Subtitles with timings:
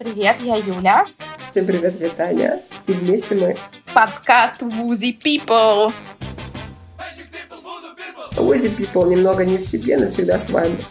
[0.00, 1.04] Привет, я Юля.
[1.50, 2.62] Всем привет, Витаня.
[2.86, 3.54] И вместе мы
[3.92, 5.92] подкаст Woozy People.
[8.34, 10.82] Woozy People немного не в себе, но всегда с вами.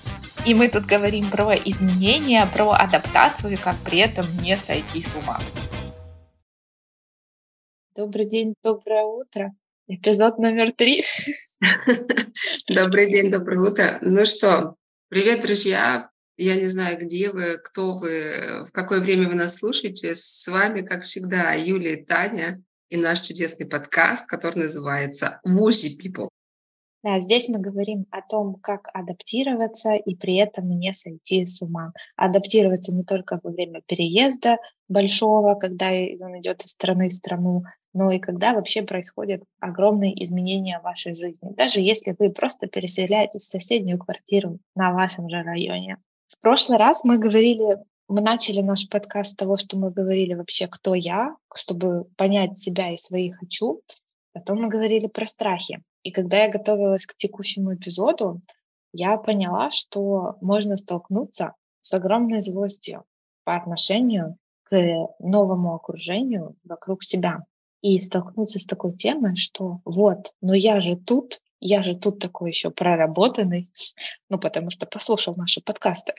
[0.46, 5.40] И мы тут говорим про изменения, про адаптацию, как при этом не сойти с ума.
[7.96, 9.56] Добрый день, доброе утро.
[9.88, 11.04] Эпизод номер три.
[12.70, 13.98] Добрый день, доброе утро.
[14.02, 14.76] Ну что,
[15.10, 16.12] привет, друзья.
[16.42, 20.16] Я не знаю, где вы, кто вы, в какое время вы нас слушаете.
[20.16, 26.30] С вами, как всегда, Юлия и Таня и наш чудесный подкаст, который называется «Woozy People».
[27.04, 31.92] Да, здесь мы говорим о том, как адаптироваться и при этом не сойти с ума.
[32.16, 37.64] Адаптироваться не только во время переезда большого, когда он идет из страны в страну,
[37.94, 41.54] но и когда вообще происходят огромные изменения в вашей жизни.
[41.54, 45.98] Даже если вы просто переселяетесь в соседнюю квартиру на вашем же районе.
[46.30, 50.68] В прошлый раз мы говорили, мы начали наш подкаст с того, что мы говорили вообще,
[50.68, 53.82] кто я, чтобы понять себя и свои хочу.
[54.32, 55.82] Потом мы говорили про страхи.
[56.04, 58.40] И когда я готовилась к текущему эпизоду,
[58.94, 63.06] я поняла, что можно столкнуться с огромной злостью
[63.44, 64.78] по отношению к
[65.20, 67.40] новому окружению вокруг себя.
[67.82, 72.52] И столкнуться с такой темой, что вот, но я же тут, я же тут такой
[72.52, 73.70] еще проработанный,
[74.30, 76.14] ну, потому что послушал наши подкасты.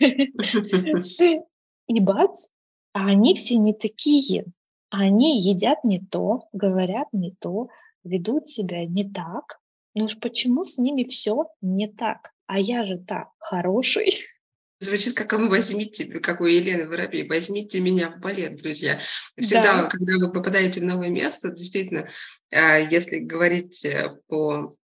[1.86, 2.48] И бац,
[2.92, 4.44] а они все не такие.
[4.90, 7.68] Они едят не то, говорят не то,
[8.04, 9.60] ведут себя не так.
[9.94, 12.32] Ну уж почему с ними все не так?
[12.46, 14.06] А я же так хороший.
[14.78, 18.98] Звучит как «вы возьмите», как у Елены Воробей, «возьмите меня в балет», друзья.
[19.38, 19.88] Всегда, да.
[19.88, 22.08] когда вы попадаете в новое место, действительно,
[22.50, 24.78] а, если говорить э, по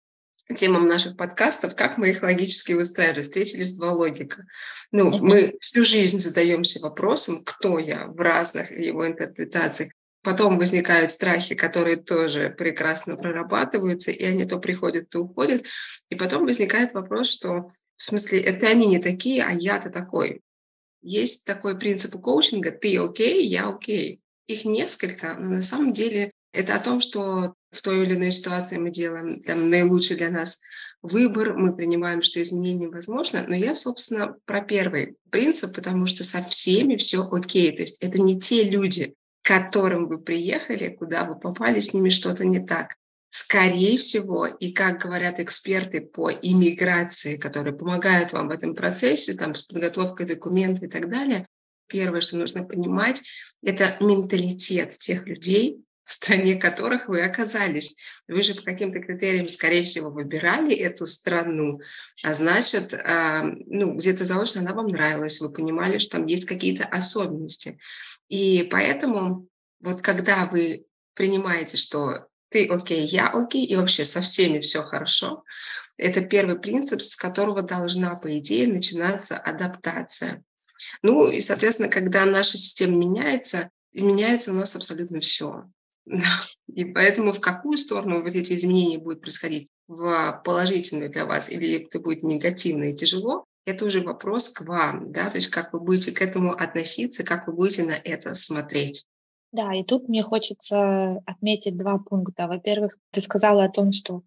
[0.53, 3.21] темам наших подкастов, как мы их логически выстраивали.
[3.21, 4.45] Встретились два логика.
[4.91, 5.19] Ну, uh-huh.
[5.21, 9.91] мы всю жизнь задаемся вопросом, кто я в разных его интерпретациях.
[10.21, 15.65] Потом возникают страхи, которые тоже прекрасно прорабатываются, и они то приходят, то уходят.
[16.09, 20.41] И потом возникает вопрос, что в смысле, это они не такие, а я-то такой.
[21.01, 24.21] Есть такой принцип коучинга, ты окей, я окей.
[24.47, 28.77] Их несколько, но на самом деле это о том, что в той или иной ситуации
[28.77, 30.61] мы делаем там, наилучший для нас
[31.01, 33.45] выбор, мы принимаем, что изменение возможно.
[33.47, 37.75] Но я, собственно, про первый принцип, потому что со всеми все окей.
[37.75, 42.09] То есть это не те люди, к которым вы приехали, куда вы попали, с ними
[42.09, 42.95] что-то не так.
[43.29, 49.53] Скорее всего, и как говорят эксперты по иммиграции, которые помогают вам в этом процессе, там,
[49.53, 51.45] с подготовкой документов и так далее,
[51.87, 53.21] первое, что нужно понимать,
[53.61, 57.97] это менталитет тех людей, в стране которых вы оказались.
[58.27, 61.81] Вы же по каким-то критериям, скорее всего, выбирали эту страну,
[62.23, 66.85] а значит, а, ну, где-то заочно она вам нравилась, вы понимали, что там есть какие-то
[66.85, 67.79] особенности.
[68.29, 69.47] И поэтому
[69.81, 70.85] вот когда вы
[71.15, 75.43] принимаете, что ты окей, я окей, и вообще со всеми все хорошо,
[75.97, 80.43] это первый принцип, с которого должна, по идее, начинаться адаптация.
[81.01, 85.65] Ну и, соответственно, когда наша система меняется, меняется у нас абсолютно все.
[86.73, 89.69] И поэтому в какую сторону вот эти изменения будут происходить?
[89.87, 93.45] В положительную для вас или это будет негативно и тяжело?
[93.65, 97.47] Это уже вопрос к вам, да, то есть как вы будете к этому относиться, как
[97.47, 99.05] вы будете на это смотреть.
[99.51, 102.47] Да, и тут мне хочется отметить два пункта.
[102.47, 104.21] Во-первых, ты сказала о том, что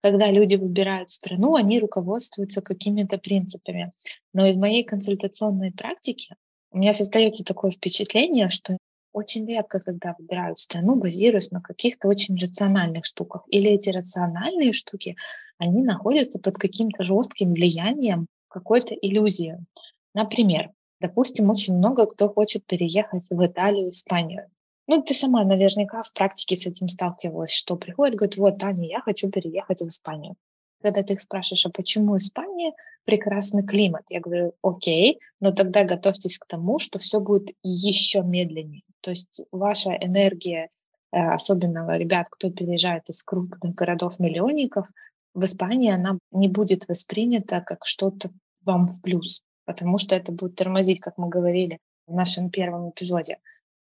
[0.00, 3.92] когда люди выбирают страну, они руководствуются какими-то принципами.
[4.32, 6.34] Но из моей консультационной практики
[6.72, 8.78] у меня создается такое впечатление, что
[9.12, 13.42] очень редко, когда выбирают страну, базируясь на каких-то очень рациональных штуках.
[13.48, 15.16] Или эти рациональные штуки,
[15.58, 19.58] они находятся под каким-то жестким влиянием какой-то иллюзии.
[20.14, 20.70] Например,
[21.00, 24.46] допустим, очень много кто хочет переехать в Италию, Испанию.
[24.86, 29.00] Ну, ты сама наверняка в практике с этим сталкивалась, что приходит, говорит, вот, Таня, я
[29.00, 30.34] хочу переехать в Испанию.
[30.82, 32.72] Когда ты их спрашиваешь, а почему Испания?
[33.04, 34.04] Прекрасный климат.
[34.10, 38.82] Я говорю, окей, но тогда готовьтесь к тому, что все будет еще медленнее.
[39.00, 40.68] То есть ваша энергия,
[41.12, 44.88] э, особенно ребят, кто переезжает из крупных городов-миллионников,
[45.34, 48.30] в Испании она не будет воспринята как что-то
[48.64, 53.38] вам в плюс, потому что это будет тормозить, как мы говорили в нашем первом эпизоде.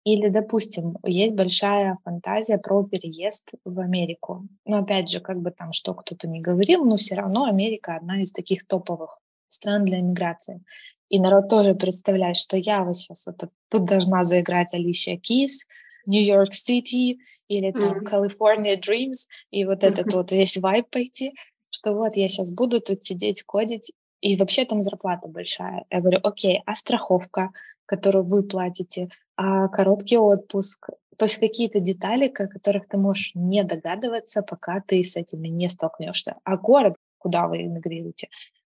[0.04, 4.48] Или, допустим, есть большая фантазия про переезд в Америку.
[4.64, 8.22] Но опять же, как бы там что кто-то не говорил, но все равно Америка одна
[8.22, 9.18] из таких топовых
[9.48, 10.64] стран для иммиграции.
[11.10, 15.66] И народ тоже представляет, что я вот сейчас это, тут должна заиграть Алисия Кис,
[16.08, 18.12] Нью-Йорк Сити или там mm-hmm.
[18.12, 21.34] California Dreams, и вот этот вот весь вайб пойти,
[21.70, 23.92] что вот я сейчас буду тут сидеть, кодить,
[24.22, 25.86] и вообще там зарплата большая.
[25.92, 27.52] Я говорю, окей, а страховка?
[27.86, 30.90] которую вы платите, а короткий отпуск.
[31.18, 35.70] То есть какие-то детали, о которых ты можешь не догадываться, пока ты с этими не
[35.70, 36.36] столкнешься.
[36.44, 38.28] А город, куда вы эмигрируете,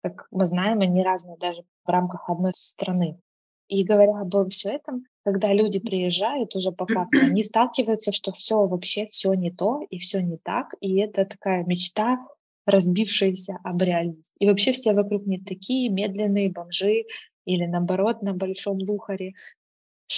[0.01, 3.19] как мы знаем, они разные даже в рамках одной страны.
[3.67, 8.65] И говоря обо всем этом, когда люди приезжают уже по факту, они сталкиваются, что все
[8.65, 12.17] вообще все не то и все не так, и это такая мечта,
[12.65, 14.33] разбившаяся об реальность.
[14.39, 17.05] И вообще все вокруг не такие медленные бомжи
[17.45, 19.33] или наоборот на большом лухаре.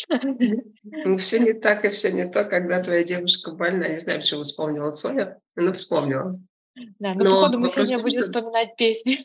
[0.10, 3.89] Ну, все не так и все не то, когда твоя девушка больна.
[3.89, 6.39] Не знаю, почему вспомнила Соня, но вспомнила.
[7.00, 9.18] Да, ну, Но походу, мы сегодня будем вспоминать песни.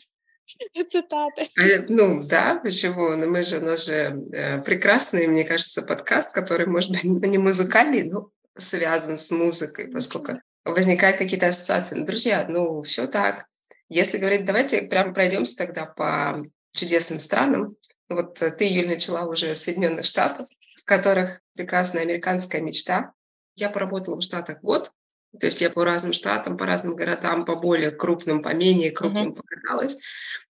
[0.88, 1.48] Цитаты.
[1.58, 3.10] А, ну да, почему?
[3.10, 7.04] Но ну, мы же, у нас же э, прекрасный, мне кажется, подкаст, который, может быть,
[7.04, 11.96] не музыкальный, но связан с музыкой, поскольку возникают какие-то ассоциации.
[11.96, 13.46] Ну, друзья, ну все так.
[13.88, 17.76] Если говорить, давайте прямо пройдемся тогда по чудесным странам.
[18.08, 23.12] Вот ты, Юль, начала уже с Соединенных Штатов, в которых прекрасная американская мечта.
[23.54, 24.93] Я поработала в Штатах год,
[25.38, 29.32] то есть я по разным штатам, по разным городам, по более крупным, по менее крупным
[29.32, 29.36] uh-huh.
[29.36, 29.98] покаталась.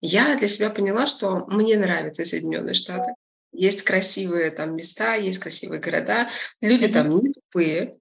[0.00, 3.12] Я для себя поняла, что мне нравятся Соединенные Штаты.
[3.52, 6.28] Есть красивые там места, есть красивые города.
[6.60, 6.92] Люди uh-huh.
[6.92, 7.94] там не тупые.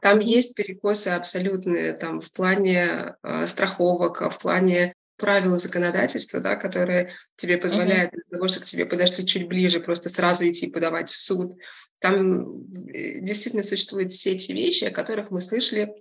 [0.00, 7.10] Там есть перекосы абсолютные там, в плане э, страховок, в плане правила законодательства, да, которые
[7.36, 8.20] тебе позволяют uh-huh.
[8.28, 11.52] для того, чтобы к тебе подошли чуть ближе, просто сразу идти подавать в суд.
[12.00, 15.94] Там э, действительно существуют все эти вещи, о которых мы слышали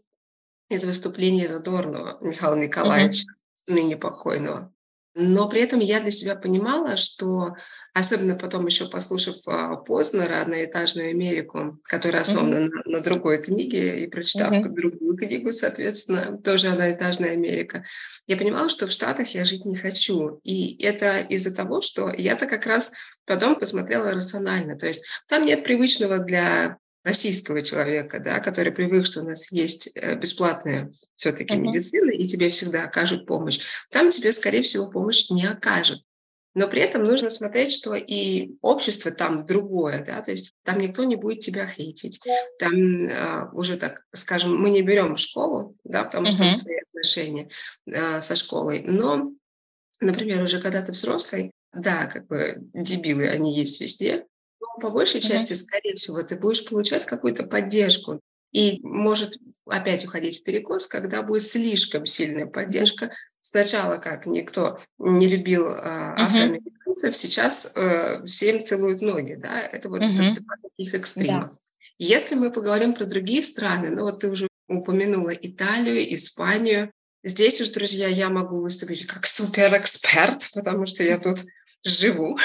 [0.70, 3.74] из выступления Задорнова Михаила Николаевича, uh-huh.
[3.74, 4.72] ныне покойного.
[5.18, 7.56] Но при этом я для себя понимала, что,
[7.94, 12.70] особенно потом еще послушав а, Познера «Одноэтажную Америку», которая основана uh-huh.
[12.86, 14.68] на, на другой книге, и прочитав uh-huh.
[14.68, 17.86] другую книгу, соответственно, тоже «Одноэтажная Америка»,
[18.28, 20.42] я понимала, что в Штатах я жить не хочу.
[20.44, 22.94] И это из-за того, что я-то как раз
[23.26, 24.78] потом посмотрела рационально.
[24.78, 29.92] То есть там нет привычного для российского человека, да, который привык, что у нас есть
[29.94, 31.60] э, бесплатная все-таки uh-huh.
[31.60, 33.60] медицина, и тебе всегда окажут помощь,
[33.92, 36.02] там тебе, скорее всего, помощь не окажут.
[36.56, 41.04] Но при этом нужно смотреть, что и общество там другое, да, то есть там никто
[41.04, 42.20] не будет тебя хейтить.
[42.58, 42.74] Там
[43.06, 46.54] э, уже так, скажем, мы не берем школу, да, потому что uh-huh.
[46.54, 47.50] свои отношения
[47.86, 48.82] э, со школой.
[48.82, 49.32] Но,
[50.00, 54.26] например, уже когда ты взрослый, да, как бы дебилы, они есть везде,
[54.80, 55.28] по большей mm-hmm.
[55.28, 58.20] части, скорее всего, ты будешь получать какую-то поддержку.
[58.52, 63.12] И может опять уходить в перекос, когда будет слишком сильная поддержка.
[63.42, 69.36] Сначала, как никто не любил э, афроамериканцев, сейчас э, всем целуют ноги.
[69.36, 69.60] Да?
[69.60, 70.36] Это вот mm-hmm.
[70.36, 71.52] два таких экстрима.
[71.52, 71.58] Да.
[71.98, 76.92] Если мы поговорим про другие страны, ну вот ты уже упомянула Италию, Испанию.
[77.24, 81.40] Здесь уж, друзья, я могу выступить как суперэксперт, потому что я тут
[81.84, 82.38] живу.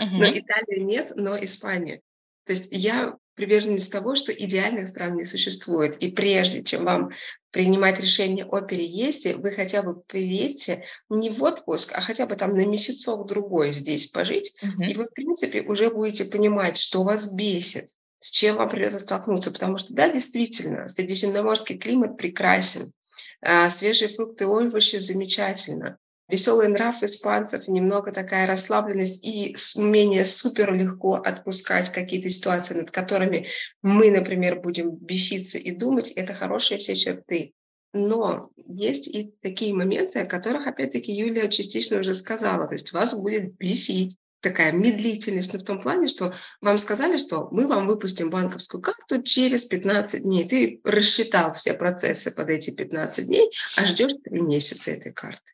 [0.00, 0.08] Uh-huh.
[0.14, 2.00] Но Италию нет, но Испанию.
[2.44, 5.96] То есть я приверженец того, что идеальных стран не существует.
[5.98, 7.10] И прежде чем вам
[7.50, 12.52] принимать решение о переезде, вы хотя бы приедете не в отпуск, а хотя бы там
[12.52, 14.90] на месяцок-другой здесь пожить, uh-huh.
[14.90, 17.88] и вы, в принципе, уже будете понимать, что вас бесит,
[18.18, 19.50] с чем вам придется столкнуться.
[19.50, 22.92] Потому что, да, действительно, средиземноморский климат прекрасен,
[23.40, 25.98] а свежие фрукты и овощи замечательно
[26.30, 33.46] веселый нрав испанцев, немного такая расслабленность и умение супер легко отпускать какие-то ситуации, над которыми
[33.82, 37.52] мы, например, будем беситься и думать, это хорошие все черты.
[37.92, 42.68] Но есть и такие моменты, о которых, опять-таки, Юлия частично уже сказала.
[42.68, 47.48] То есть вас будет бесить такая медлительность, но в том плане, что вам сказали, что
[47.50, 50.48] мы вам выпустим банковскую карту через 15 дней.
[50.48, 55.52] Ты рассчитал все процессы под эти 15 дней, а ждешь 3 месяца этой карты.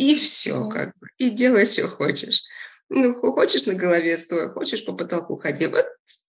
[0.00, 1.08] И все, как бы.
[1.18, 2.44] И делай, что хочешь.
[2.88, 5.66] Ну, хочешь на голове стой, хочешь по потолку ходи.
[5.66, 5.86] Вот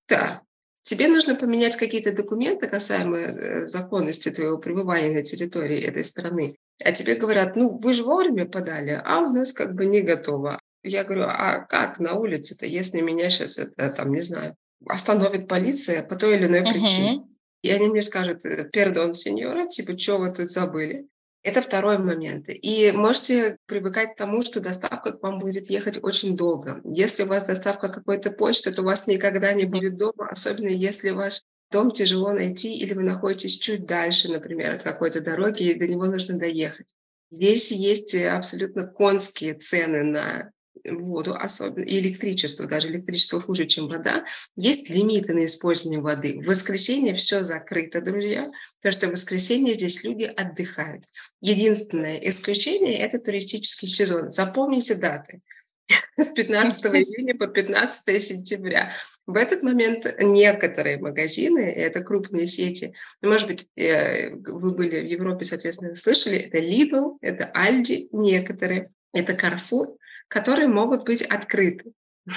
[0.10, 0.42] да.
[0.84, 6.58] Тебе нужно поменять какие-то документы, касаемые э, законности твоего пребывания на территории этой страны.
[6.84, 10.60] А тебе говорят, ну, вы же вовремя подали, а у нас как бы не готово.
[10.84, 16.04] Я говорю, а как на улице-то, если меня сейчас это, там, не знаю, остановит полиция
[16.04, 17.20] по той или иной причине?
[17.20, 17.28] Uh-huh.
[17.62, 18.42] И они мне скажут,
[18.74, 21.08] пердон, сеньора, типа, что вы тут забыли?
[21.44, 22.46] Это второй момент.
[22.50, 26.82] И можете привыкать к тому, что доставка к вам будет ехать очень долго.
[26.84, 31.10] Если у вас доставка какой-то почты, то у вас никогда не будет дома, особенно если
[31.10, 35.88] ваш дом тяжело найти или вы находитесь чуть дальше, например, от какой-то дороги, и до
[35.88, 36.94] него нужно доехать.
[37.32, 40.52] Здесь есть абсолютно конские цены на
[40.86, 46.40] воду, особенно и электричество, даже электричество хуже, чем вода, есть лимиты на использование воды.
[46.42, 48.50] В воскресенье все закрыто, друзья,
[48.82, 51.04] потому что в воскресенье здесь люди отдыхают.
[51.42, 54.32] Единственное исключение– это туристический сезон.
[54.32, 55.42] Запомните даты.
[56.18, 58.92] с 15 июня по 15 сентября.
[59.28, 65.46] В этот момент некоторые магазины, это крупные сети, может быть, э, вы были в Европе,
[65.46, 69.96] соответственно, слышали, это Lidl, это Aldi, некоторые, это Carrefour,
[70.32, 71.92] которые могут быть открыты.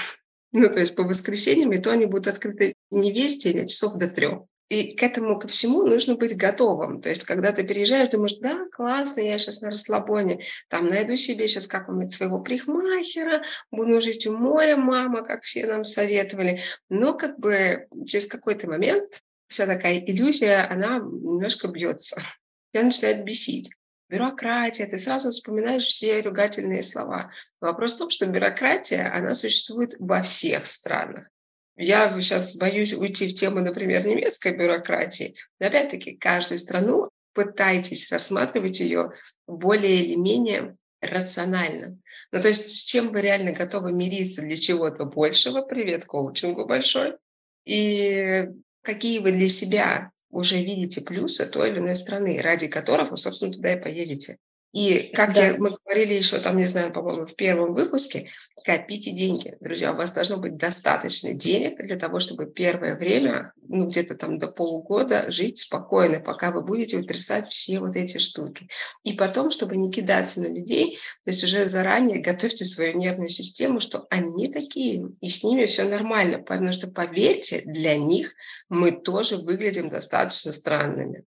[0.56, 3.96] Ну, то есть по воскресеньям, и то они будут открыты не весь день, а часов
[3.96, 4.44] до трех.
[4.68, 7.00] И к этому, ко всему нужно быть готовым.
[7.00, 11.16] То есть, когда ты переезжаешь, ты думаешь, да, классно, я сейчас на расслабоне, там найду
[11.16, 16.60] себе сейчас как-нибудь своего прихмахера, буду жить у моря, мама, как все нам советовали.
[16.88, 22.22] Но как бы через какой-то момент вся такая иллюзия, она немножко бьется.
[22.72, 23.72] Тебя начинает бесить.
[24.14, 27.32] Бюрократия, ты сразу вспоминаешь все ругательные слова.
[27.60, 31.28] Вопрос в том, что бюрократия, она существует во всех странах.
[31.76, 35.34] Я сейчас боюсь уйти в тему, например, немецкой бюрократии.
[35.58, 39.10] Но опять-таки, каждую страну пытайтесь рассматривать ее
[39.48, 41.98] более или менее рационально.
[42.30, 47.16] Ну, то есть с чем вы реально готовы мириться для чего-то большего, привет коучингу большой,
[47.64, 48.46] и
[48.82, 53.52] какие вы для себя уже видите плюсы той или иной страны, ради которых вы, собственно,
[53.52, 54.38] туда и поедете.
[54.74, 55.46] И как да.
[55.46, 58.30] я, мы говорили еще там, не знаю, по-моему, в первом выпуске,
[58.64, 59.56] копите деньги.
[59.60, 64.36] Друзья, у вас должно быть достаточно денег для того, чтобы первое время, ну, где-то там
[64.36, 68.66] до полугода жить спокойно, пока вы будете утрясать все вот эти штуки.
[69.04, 73.78] И потом, чтобы не кидаться на людей, то есть уже заранее готовьте свою нервную систему,
[73.78, 76.38] что они такие, и с ними все нормально.
[76.38, 78.34] Потому что, поверьте, для них
[78.68, 81.22] мы тоже выглядим достаточно странными.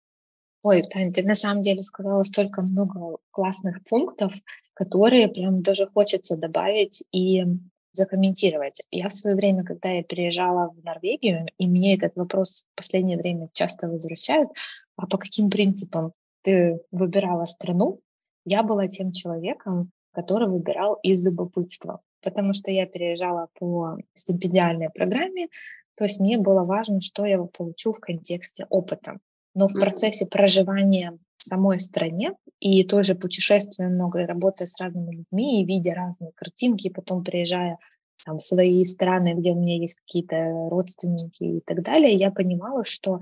[0.65, 4.33] Ой, Тань, ты на самом деле сказала столько много классных пунктов,
[4.73, 7.45] которые прям даже хочется добавить и
[7.93, 8.83] закомментировать.
[8.91, 13.19] Я в свое время, когда я переезжала в Норвегию, и мне этот вопрос в последнее
[13.19, 14.49] время часто возвращают,
[14.97, 18.01] а по каким принципам ты выбирала страну,
[18.47, 25.49] я была тем человеком, который выбирал из любопытства, потому что я переезжала по стипендиальной программе,
[25.95, 29.19] то есть мне было важно, что я получу в контексте опыта
[29.55, 35.17] но в процессе проживания в самой стране и тоже путешествуя много, и работая с разными
[35.17, 37.79] людьми, и видя разные картинки, и потом приезжая
[38.25, 40.37] там, в свои страны, где у меня есть какие-то
[40.71, 43.21] родственники и так далее, я понимала, что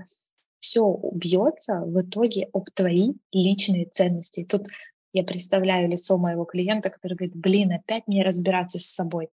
[0.59, 4.45] все убьется в итоге об твои личные ценности.
[4.49, 4.67] тут
[5.11, 9.29] я представляю лицо моего клиента, который говорит, блин, опять мне разбираться с собой.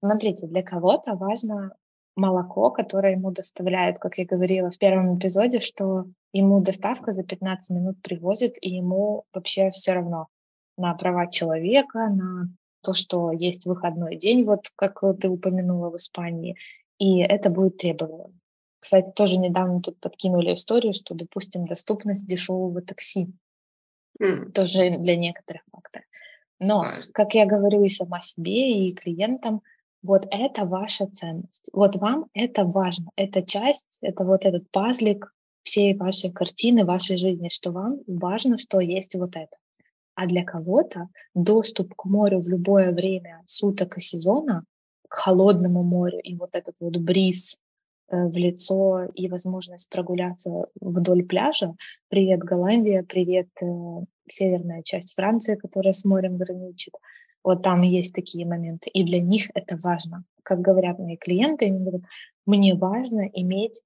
[0.00, 1.74] Смотрите, для кого-то важно
[2.16, 7.76] молоко, которое ему доставляют, как я говорила в первом эпизоде, что ему доставка за 15
[7.76, 10.28] минут привозит, и ему вообще все равно
[10.76, 12.48] на права человека, на
[12.82, 16.56] то, что есть выходной день, вот как ты упомянула в Испании,
[16.98, 18.40] и это будет требованием.
[18.78, 23.32] Кстати, тоже недавно тут подкинули историю, что, допустим, доступность дешевого такси
[24.20, 24.52] mm.
[24.52, 26.02] тоже для некоторых фактор.
[26.60, 29.62] Но, как я говорю и сама себе, и клиентам,
[30.04, 31.70] вот это ваша ценность.
[31.72, 33.10] Вот вам это важно.
[33.16, 35.32] Это часть, это вот этот пазлик
[35.62, 39.56] всей вашей картины, вашей жизни, что вам важно, что есть вот это.
[40.14, 44.64] А для кого-то доступ к морю в любое время суток и сезона,
[45.08, 47.60] к холодному морю, и вот этот вот бриз
[48.08, 51.74] э, в лицо и возможность прогуляться вдоль пляжа.
[52.08, 53.66] Привет, Голландия, привет, э,
[54.28, 56.92] северная часть Франции, которая с морем граничит.
[57.44, 58.88] Вот там есть такие моменты.
[58.90, 60.24] И для них это важно.
[60.42, 62.02] Как говорят мои клиенты, они говорят,
[62.46, 63.82] мне важно иметь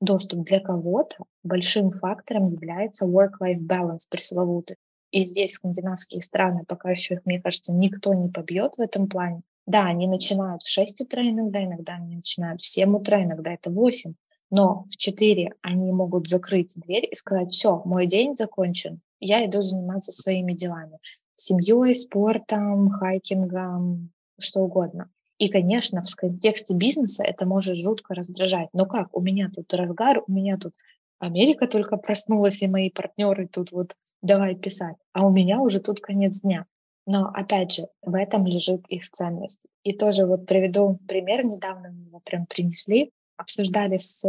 [0.00, 1.16] доступ для кого-то.
[1.44, 4.76] Большим фактором является work-life balance пресловутый.
[5.12, 9.42] И здесь скандинавские страны, пока еще их, мне кажется, никто не побьет в этом плане.
[9.66, 13.70] Да, они начинают в 6 утра иногда, иногда они начинают в 7 утра, иногда это
[13.70, 14.14] 8.
[14.50, 19.62] Но в 4 они могут закрыть дверь и сказать, все, мой день закончен, я иду
[19.62, 20.98] заниматься своими делами
[21.36, 25.10] семьей, спортом, хайкингом, что угодно.
[25.38, 28.68] И, конечно, в контексте бизнеса это может жутко раздражать.
[28.72, 29.14] Но как?
[29.14, 30.74] У меня тут разгар, у меня тут
[31.18, 34.96] Америка только проснулась, и мои партнеры тут вот давай писать.
[35.12, 36.66] А у меня уже тут конец дня.
[37.06, 39.66] Но, опять же, в этом лежит их ценность.
[39.84, 41.44] И тоже вот приведу пример.
[41.44, 43.12] Недавно мне его прям принесли.
[43.36, 44.26] Обсуждали с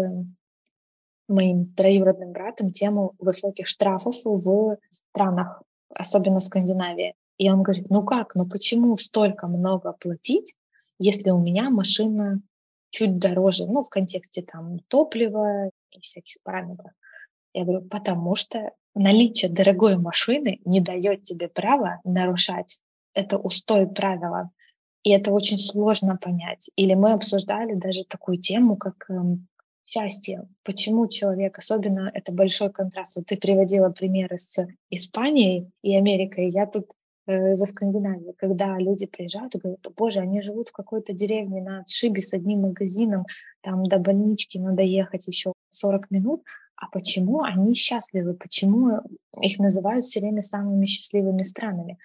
[1.27, 5.63] моим троюродным братом тему высоких штрафов в странах
[5.97, 7.13] особенно Скандинавии.
[7.37, 10.55] И он говорит, ну как, ну почему столько много платить,
[10.99, 12.41] если у меня машина
[12.89, 16.91] чуть дороже, ну, в контексте там топлива и всяких параметров.
[17.53, 22.79] Я говорю, потому что наличие дорогой машины не дает тебе права нарушать.
[23.13, 24.51] Это устой правила.
[25.03, 26.69] И это очень сложно понять.
[26.75, 29.47] Или мы обсуждали даже такую тему, как эм,
[29.87, 30.47] счастье.
[30.63, 33.15] Почему человек, особенно это большой контраст.
[33.15, 36.49] Вот ты приводила примеры с Испанией и Америкой.
[36.49, 36.91] Я тут
[37.25, 41.81] э, за Скандинавию, когда люди приезжают и говорят, боже, они живут в какой-то деревне на
[41.81, 43.25] отшибе с одним магазином,
[43.61, 46.43] там до больнички надо ехать еще 40 минут,
[46.75, 49.01] а почему они счастливы, почему
[49.41, 51.97] их называют все время самыми счастливыми странами?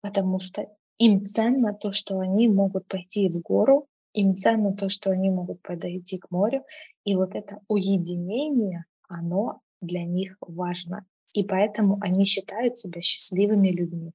[0.00, 0.66] Потому что
[0.98, 3.86] им ценно то, что они могут пойти в гору,
[4.16, 6.64] им ценно то, что они могут подойти к морю,
[7.04, 11.06] и вот это уединение, оно для них важно.
[11.34, 14.12] И поэтому они считают себя счастливыми людьми.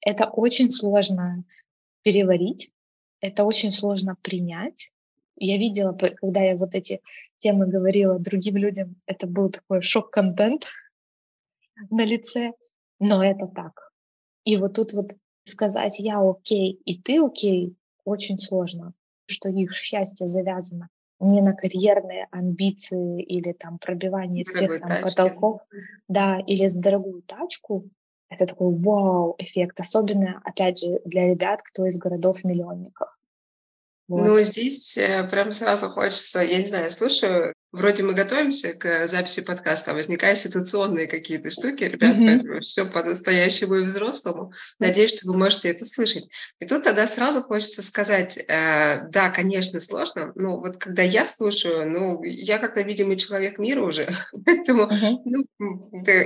[0.00, 1.44] Это очень сложно
[2.02, 2.70] переварить,
[3.20, 4.90] это очень сложно принять.
[5.36, 7.00] Я видела, когда я вот эти
[7.36, 10.66] темы говорила другим людям, это был такой шок-контент
[11.90, 12.52] на лице,
[12.98, 13.92] но это так.
[14.44, 15.12] И вот тут вот
[15.44, 18.92] сказать «я окей» и «ты окей» очень сложно,
[19.26, 20.88] что их счастье завязано
[21.20, 25.60] не на карьерные амбиции или там пробивание всех там потолков,
[26.08, 27.88] да, или с дорогую тачку,
[28.28, 33.18] это такой вау-эффект, особенно, опять же, для ребят, кто из городов-миллионников.
[34.08, 34.26] Вот.
[34.26, 39.42] Ну, здесь э, прям сразу хочется, я не знаю, слушаю Вроде мы готовимся к записи
[39.42, 41.82] подкаста, а возникают ситуационные какие-то штуки.
[41.82, 42.60] Ребят, mm-hmm.
[42.60, 44.52] все по-настоящему и взрослому.
[44.78, 46.28] Надеюсь, что вы можете это слышать.
[46.60, 51.90] И тут тогда сразу хочется сказать, э, да, конечно, сложно, но вот когда я слушаю,
[51.90, 54.06] ну, я как-то видимый человек мира уже,
[54.46, 55.16] поэтому mm-hmm.
[55.24, 55.48] ну,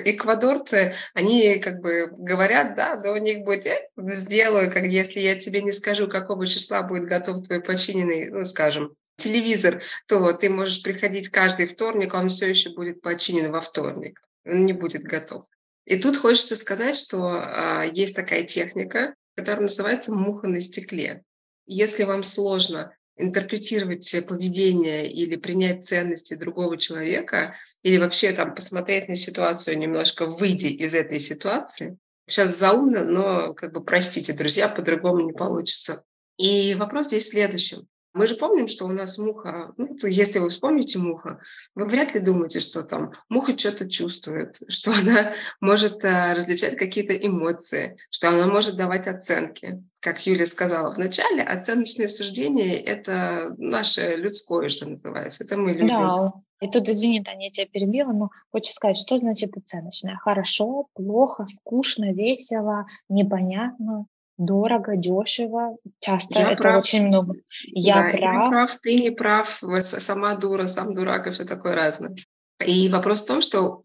[0.05, 5.35] эквадорцы, они как бы говорят, да, да, у них будет, я сделаю, как если я
[5.35, 10.83] тебе не скажу, какого числа будет готов твой подчиненный, ну, скажем, телевизор, то ты можешь
[10.83, 14.23] приходить каждый вторник, а он все еще будет починен во вторник.
[14.47, 15.45] Он не будет готов.
[15.85, 21.23] И тут хочется сказать, что а, есть такая техника, которая называется муха на стекле.
[21.67, 29.17] Если вам сложно интерпретировать поведение или принять ценности другого человека, или вообще там посмотреть на
[29.17, 31.99] ситуацию немножко, выйдя из этой ситуации,
[32.29, 36.05] сейчас заумно, но как бы простите, друзья, по-другому не получится.
[36.37, 37.89] И вопрос здесь в следующем.
[38.19, 41.39] Мы же помним, что у нас муха, ну, если вы вспомните муха,
[41.77, 47.15] вы вряд ли думаете, что там муха что-то чувствует, что она может а, различать какие-то
[47.15, 49.85] эмоции, что она может давать оценки.
[50.01, 55.45] Как Юля сказала в начале, оценочное суждение– это наше людское, что называется.
[55.45, 55.87] Это мы люди.
[55.87, 60.17] Да, и тут, извини, Таня, я тебя перебила, но хочу сказать, что значит оценочное?
[60.17, 64.07] Хорошо, плохо, скучно, весело, непонятно
[64.39, 66.79] дорого, дешево, часто я это прав.
[66.79, 67.35] очень много.
[67.67, 68.45] Я да, прав.
[68.45, 72.17] Я прав, ты не прав, сама дура, сам дурак и все такое разное.
[72.67, 73.83] И вопрос в том, что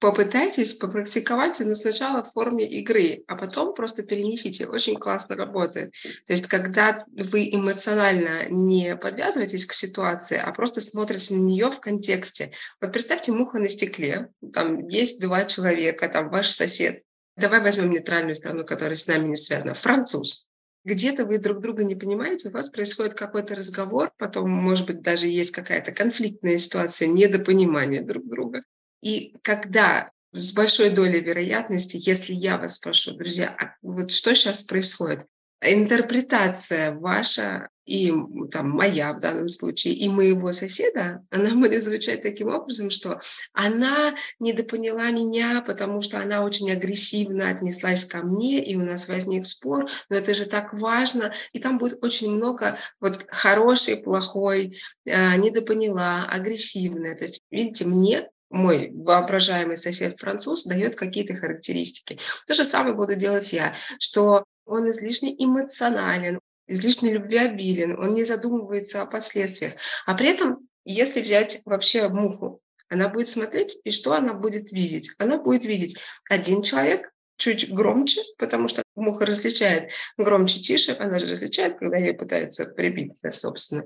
[0.00, 4.66] попытайтесь попрактиковать, но сначала в форме игры, а потом просто перенесите.
[4.66, 5.92] Очень классно работает.
[6.26, 11.80] То есть, когда вы эмоционально не подвязываетесь к ситуации, а просто смотрите на нее в
[11.80, 12.52] контексте.
[12.80, 14.28] Вот представьте муха на стекле.
[14.52, 17.02] Там есть два человека, там ваш сосед,
[17.36, 19.74] Давай возьмем нейтральную страну, которая с нами не связана.
[19.74, 20.48] Француз.
[20.84, 25.26] Где-то вы друг друга не понимаете, у вас происходит какой-то разговор, потом, может быть, даже
[25.26, 28.62] есть какая-то конфликтная ситуация, недопонимание друг друга.
[29.02, 34.62] И когда с большой долей вероятности, если я вас спрошу, друзья, а вот что сейчас
[34.62, 35.26] происходит?
[35.62, 38.12] интерпретация ваша и
[38.50, 43.20] там моя в данном случае, и моего соседа, она будет звучать таким образом, что
[43.52, 49.46] она недопоняла меня, потому что она очень агрессивно отнеслась ко мне, и у нас возник
[49.46, 55.36] спор, но это же так важно, и там будет очень много вот хороший, плохой, э,
[55.36, 57.14] недопоняла, агрессивная.
[57.16, 62.18] То есть, видите, мне мой воображаемый сосед француз дает какие-то характеристики.
[62.46, 69.02] То же самое буду делать я, что он излишне эмоционален, излишне любвеобилен, он не задумывается
[69.02, 69.74] о последствиях.
[70.06, 75.12] А при этом, если взять вообще муху, она будет смотреть, и что она будет видеть?
[75.18, 75.98] Она будет видеть
[76.28, 82.14] один человек чуть громче, потому что муха различает громче, тише, она же различает, когда ей
[82.14, 83.84] пытаются прибиться, собственно.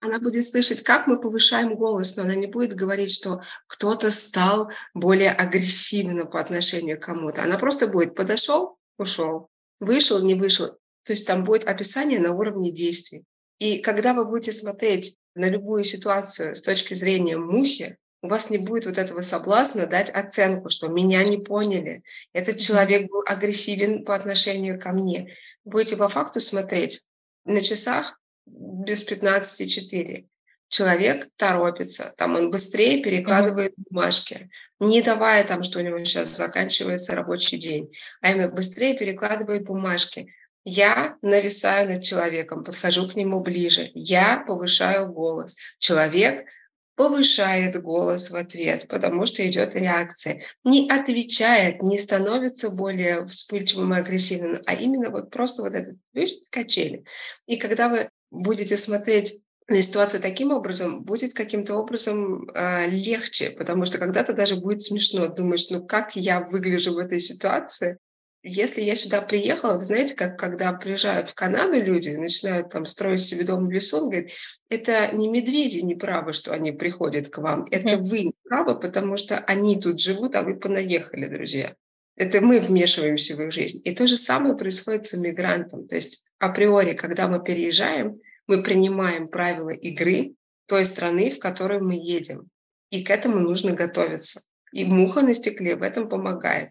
[0.00, 4.70] Она будет слышать, как мы повышаем голос, но она не будет говорить, что кто-то стал
[4.94, 7.44] более агрессивным по отношению к кому-то.
[7.44, 10.76] Она просто будет подошел, ушел, вышел, не вышел.
[11.04, 13.24] То есть там будет описание на уровне действий.
[13.58, 18.58] И когда вы будете смотреть на любую ситуацию с точки зрения мухи, у вас не
[18.58, 24.14] будет вот этого соблазна дать оценку, что меня не поняли, этот человек был агрессивен по
[24.14, 25.34] отношению ко мне.
[25.64, 27.04] Будете по факту смотреть
[27.44, 30.26] на часах без 15,4
[30.68, 34.48] человек торопится, там он быстрее перекладывает бумажки,
[34.80, 40.32] не давая там, что у него сейчас заканчивается рабочий день, а именно быстрее перекладывает бумажки.
[40.64, 45.56] Я нависаю над человеком, подхожу к нему ближе, я повышаю голос.
[45.78, 46.46] Человек
[46.94, 53.98] повышает голос в ответ, потому что идет реакция, не отвечает, не становится более вспыльчивым и
[53.98, 57.04] агрессивным, а именно вот просто вот этот, видишь, качели.
[57.46, 63.84] И когда вы будете смотреть на ситуацию таким образом, будет каким-то образом э, легче, потому
[63.84, 65.28] что когда-то даже будет смешно.
[65.28, 67.98] Думаешь, ну как я выгляжу в этой ситуации,
[68.42, 73.22] если я сюда приехала, вы знаете, как когда приезжают в Канаду люди, начинают там строить
[73.22, 74.30] себе дом в лесу, он говорит,
[74.68, 79.16] это не медведи не правы, что они приходят к вам, это вы не правы, потому
[79.16, 81.74] что они тут живут, а вы понаехали, друзья.
[82.16, 83.80] Это мы вмешиваемся в их жизнь.
[83.84, 85.86] И то же самое происходит с иммигрантом.
[85.86, 90.34] То есть априори, когда мы переезжаем, мы принимаем правила игры
[90.66, 92.48] той страны, в которую мы едем.
[92.90, 94.42] И к этому нужно готовиться.
[94.72, 96.70] И муха на стекле в этом помогает.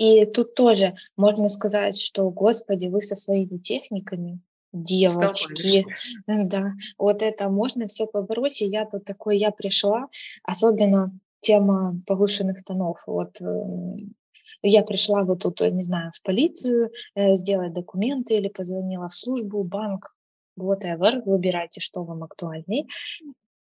[0.00, 4.40] И тут тоже можно сказать, что, Господи, вы со своими техниками,
[4.72, 5.84] девочки,
[6.26, 8.62] да, вот это можно все побороть.
[8.62, 10.06] И я тут такой, я пришла,
[10.42, 13.02] особенно тема повышенных тонов.
[13.06, 14.14] Вот эм,
[14.62, 19.62] я пришла вот тут, не знаю, в полицию э, сделать документы или позвонила в службу,
[19.64, 20.16] банк,
[20.58, 22.88] whatever, выбирайте, что вам актуальней.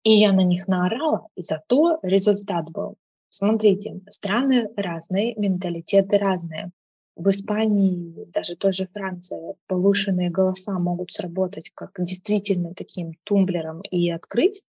[0.03, 2.95] И я на них наорала, и зато результат был.
[3.35, 6.69] Смотрите, страны разные, менталитеты разные.
[7.15, 14.07] В Испании, даже той же Франции, повышенные голоса могут сработать как действительно таким тумблером и
[14.11, 14.61] открыть,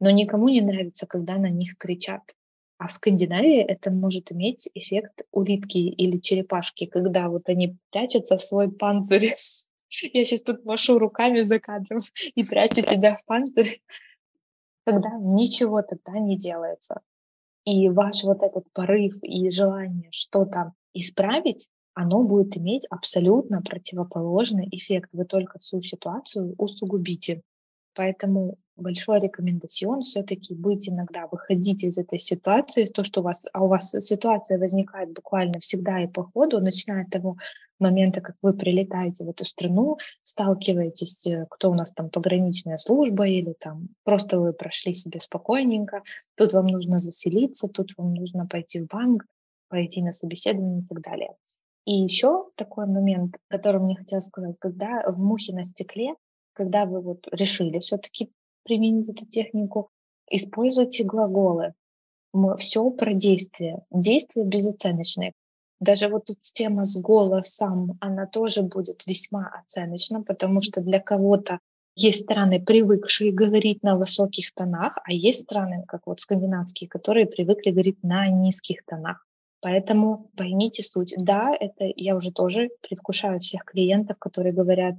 [0.00, 2.20] но никому не нравится, когда на них кричат.
[2.76, 8.42] А в Скандинавии это может иметь эффект улитки или черепашки, когда вот они прячутся в
[8.42, 9.32] свой панцирь.
[10.12, 12.00] Я сейчас тут машу руками за кадром
[12.34, 13.80] и прячу тебя в панцирь,
[14.84, 17.00] когда ничего тогда не делается.
[17.64, 25.10] И ваш вот этот порыв и желание что-то исправить, оно будет иметь абсолютно противоположный эффект.
[25.12, 27.42] Вы только всю ситуацию усугубите.
[27.94, 33.64] Поэтому большой рекомендацион все-таки быть иногда, выходить из этой ситуации, то, что у вас, а
[33.64, 37.36] у вас ситуация возникает буквально всегда и по ходу, начиная от того
[37.78, 43.26] момента, как вы прилетаете в эту страну, сталкиваетесь, э, кто у нас там пограничная служба
[43.26, 46.02] или там просто вы прошли себе спокойненько,
[46.36, 49.24] тут вам нужно заселиться, тут вам нужно пойти в банк,
[49.68, 51.30] пойти на собеседование и так далее.
[51.86, 56.14] И еще такой момент, который мне хотелось сказать, когда в мухе на стекле,
[56.52, 58.30] когда вы вот решили все-таки
[58.64, 59.90] применить эту технику,
[60.30, 61.74] используйте глаголы.
[62.56, 63.84] Все про действие.
[63.90, 65.32] Действие безоценочное.
[65.80, 71.58] Даже вот тут тема с голосом, она тоже будет весьма оценочна, потому что для кого-то
[71.96, 77.70] есть страны, привыкшие говорить на высоких тонах, а есть страны, как вот скандинавские, которые привыкли
[77.70, 79.26] говорить на низких тонах.
[79.60, 81.14] Поэтому поймите суть.
[81.18, 84.96] Да, это я уже тоже предвкушаю всех клиентов, которые говорят,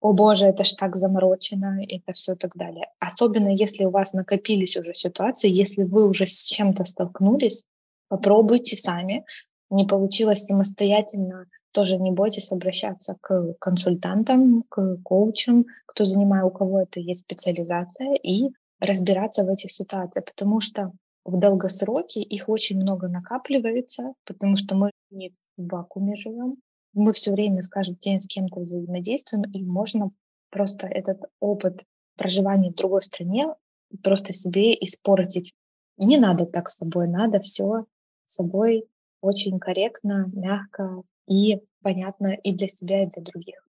[0.00, 2.86] о боже, это ж так заморочено, это все так далее.
[3.00, 7.64] Особенно если у вас накопились уже ситуации, если вы уже с чем-то столкнулись,
[8.08, 9.24] попробуйте сами.
[9.70, 16.80] Не получилось самостоятельно, тоже не бойтесь обращаться к консультантам, к коучам, кто занимает, у кого
[16.80, 20.92] это есть специализация, и разбираться в этих ситуациях, потому что
[21.24, 26.56] в долгосроке их очень много накапливается, потому что мы не в вакууме живем,
[26.98, 30.10] мы все время с каждый день с кем-то взаимодействуем, и можно
[30.50, 31.84] просто этот опыт
[32.16, 33.54] проживания в другой стране
[34.02, 35.54] просто себе испортить.
[35.96, 37.86] Не надо так с собой, надо все
[38.24, 38.84] с собой
[39.20, 43.64] очень корректно, мягко и понятно и для себя, и для других.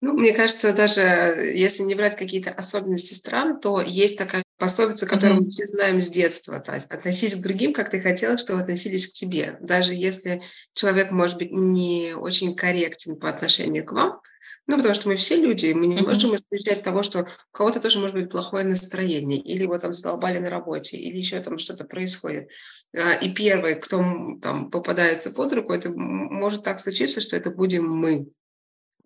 [0.00, 5.40] Ну, мне кажется, даже если не брать какие-то особенности стран, то есть такая пословица, которую
[5.40, 5.44] mm-hmm.
[5.44, 6.60] мы все знаем с детства.
[6.60, 9.56] То есть относись к другим, как ты хотела, чтобы относились к тебе.
[9.60, 10.42] Даже если
[10.74, 14.20] человек, может быть, не очень корректен по отношению к вам,
[14.66, 16.06] ну, потому что мы все люди, мы не mm-hmm.
[16.06, 20.38] можем исключать того, что у кого-то тоже может быть плохое настроение, или его там задолбали
[20.38, 22.50] на работе, или еще там что-то происходит.
[22.96, 23.98] А, и первый, кто
[24.40, 28.28] там попадается под руку, это может так случиться, что это будем мы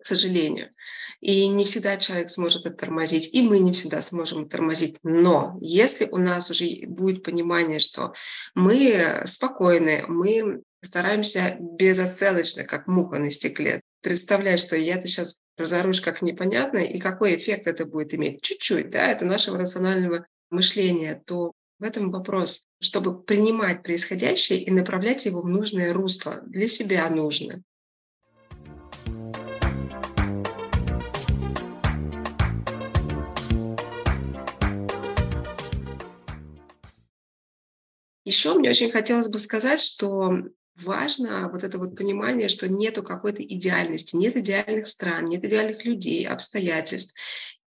[0.05, 0.69] к сожалению.
[1.19, 4.99] И не всегда человек сможет это тормозить, и мы не всегда сможем тормозить.
[5.01, 8.13] Но если у нас уже будет понимание, что
[8.53, 16.21] мы спокойны, мы стараемся безоценочно, как муха на стекле, представлять, что я-то сейчас разорусь как
[16.21, 18.43] непонятно, и какой эффект это будет иметь.
[18.43, 25.25] Чуть-чуть, да, это нашего рационального мышления, то в этом вопрос, чтобы принимать происходящее и направлять
[25.25, 27.63] его в нужное русло, для себя нужно.
[38.25, 40.33] Еще мне очень хотелось бы сказать, что
[40.75, 46.27] важно вот это вот понимание, что нету какой-то идеальности, нет идеальных стран, нет идеальных людей,
[46.27, 47.17] обстоятельств.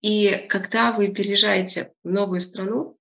[0.02, 2.98] И когда вы переезжаете в новую страну,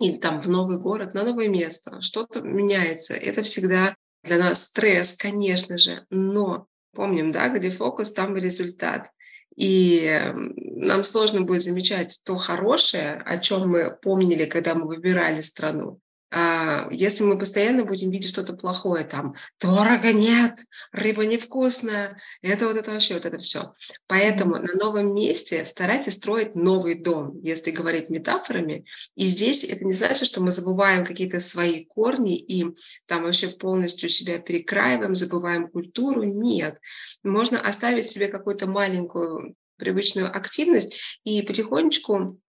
[0.00, 3.14] или там в новый город, на новое место, что-то меняется.
[3.14, 9.10] Это всегда для нас стресс, конечно же, но помним, да, где фокус, там и результат.
[9.56, 10.20] И
[10.56, 16.00] нам сложно будет замечать то хорошее, о чем мы помнили, когда мы выбирали страну.
[16.36, 20.58] А, если мы постоянно будем видеть что-то плохое, там, творога нет,
[20.90, 23.72] рыба невкусная, это вот это вообще вот это все.
[24.08, 28.84] Поэтому на новом месте старайтесь строить новый дом, если говорить метафорами.
[29.14, 32.66] И здесь это не значит, что мы забываем какие-то свои корни и
[33.06, 36.24] там вообще полностью себя перекраиваем, забываем культуру.
[36.24, 36.80] Нет.
[37.22, 42.40] Можно оставить себе какую-то маленькую привычную активность и потихонечку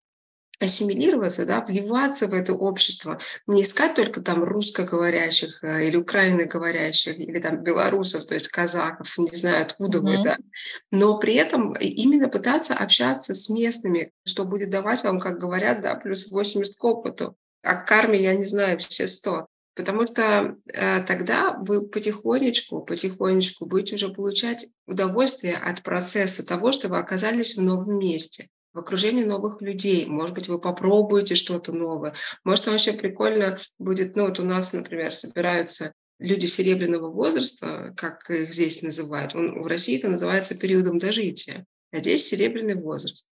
[0.59, 7.39] ассимилироваться, да, вливаться в это общество, не искать только там русскоговорящих э, или украиноговорящих, или
[7.39, 10.17] там белорусов, то есть казахов, не знаю, откуда mm-hmm.
[10.17, 10.37] вы, да,
[10.91, 15.95] но при этом именно пытаться общаться с местными, что будет давать вам, как говорят, да,
[15.95, 17.35] плюс 80 к опыту.
[17.63, 19.47] А к карме я не знаю все 100.
[19.75, 26.87] Потому что э, тогда вы потихонечку, потихонечку будете уже получать удовольствие от процесса того, что
[26.87, 30.05] вы оказались в новом месте в окружении новых людей.
[30.05, 32.13] Может быть, вы попробуете что-то новое.
[32.43, 38.53] Может, вообще прикольно будет, ну вот у нас, например, собираются люди серебряного возраста, как их
[38.53, 39.33] здесь называют.
[39.33, 43.31] Он, в России это называется периодом дожития, а здесь серебряный возраст.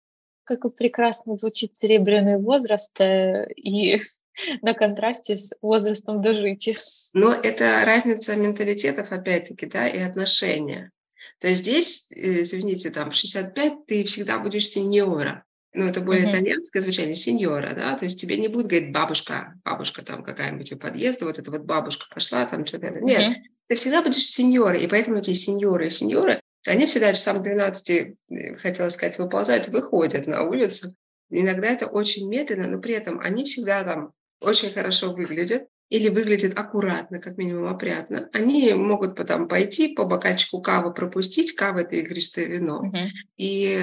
[0.43, 3.99] Как прекрасно звучит серебряный возраст э, и
[4.63, 6.75] на контрасте с возрастом дожития.
[7.13, 10.91] Но это разница менталитетов, опять-таки, да, и отношения.
[11.39, 15.43] То есть здесь, э, извините, там в 65 ты всегда будешь сеньора.
[15.73, 16.31] Ну, это более uh-huh.
[16.31, 20.77] итальянское звучание, сеньора, да, то есть тебе не будет говорить бабушка, бабушка там какая-нибудь у
[20.77, 22.89] подъезда, вот эта вот бабушка пошла, там что-то.
[23.01, 23.41] Нет, uh-huh.
[23.67, 27.89] ты всегда будешь сеньорой, и поэтому эти сеньоры и сеньоры, они всегда же сам 12,
[27.89, 30.95] э, хотела сказать, выползают, выходят на улицу.
[31.29, 36.57] Иногда это очень медленно, но при этом они всегда там очень хорошо выглядят, или выглядит
[36.57, 42.45] аккуратно, как минимум опрятно, они могут потом пойти по бокальчику кавы пропустить, кава– это игристое
[42.45, 43.05] вино, uh-huh.
[43.37, 43.79] и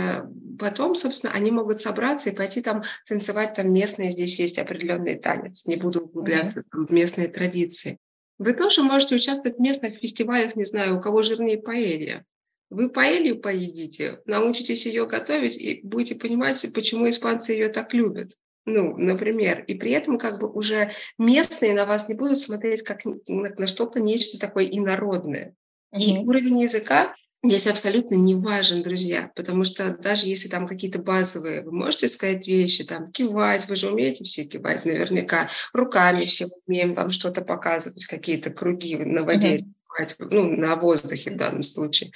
[0.58, 5.66] потом, собственно, они могут собраться и пойти там танцевать, там местные, здесь есть определенный танец,
[5.66, 6.70] не буду углубляться uh-huh.
[6.70, 7.98] там, в местные традиции.
[8.38, 12.24] Вы тоже можете участвовать в местных фестивалях, не знаю, у кого жирнее паэлья.
[12.68, 18.32] Вы паэлью поедите, научитесь ее готовить и будете понимать, почему испанцы ее так любят
[18.66, 23.04] ну, например, и при этом как бы уже местные на вас не будут смотреть как
[23.04, 25.54] на, на что-то, нечто такое инородное.
[25.94, 26.00] Mm-hmm.
[26.00, 31.62] И уровень языка здесь абсолютно не важен, друзья, потому что даже если там какие-то базовые,
[31.62, 36.94] вы можете сказать вещи, там, кивать, вы же умеете все кивать наверняка, руками все умеем
[36.94, 39.58] там что-то показывать, какие-то круги на воде.
[39.58, 39.74] Mm-hmm
[40.18, 42.10] ну, на воздухе в данном случае.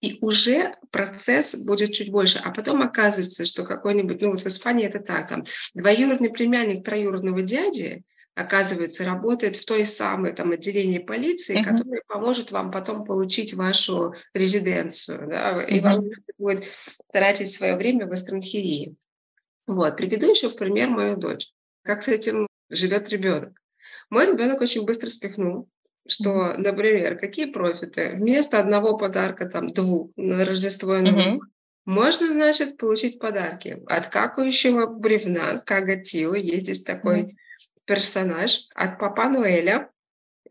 [0.00, 2.40] И уже процесс будет чуть больше.
[2.44, 7.42] А потом оказывается, что какой-нибудь, ну вот в Испании это так, там, двоюродный племянник троюродного
[7.42, 8.04] дяди,
[8.34, 11.64] оказывается, работает в той самой там отделении полиции, uh-huh.
[11.64, 15.68] которое поможет вам потом получить вашу резиденцию, да, uh-huh.
[15.68, 16.64] и вам будет
[17.12, 18.96] тратить свое время в эстранхерии.
[19.66, 21.52] Вот, приведу еще в пример мою дочь.
[21.82, 23.58] Как с этим живет ребенок.
[24.10, 25.68] Мой ребенок очень быстро спихнул
[26.06, 28.12] что, например, какие профиты?
[28.16, 31.48] Вместо одного подарка, там, двух на Рождество и Новый год,
[31.86, 36.34] можно, значит, получить подарки от какающего бревна, Кагатио.
[36.34, 37.36] Есть здесь такой mm-hmm.
[37.86, 39.90] Персонаж от Папа Ноэля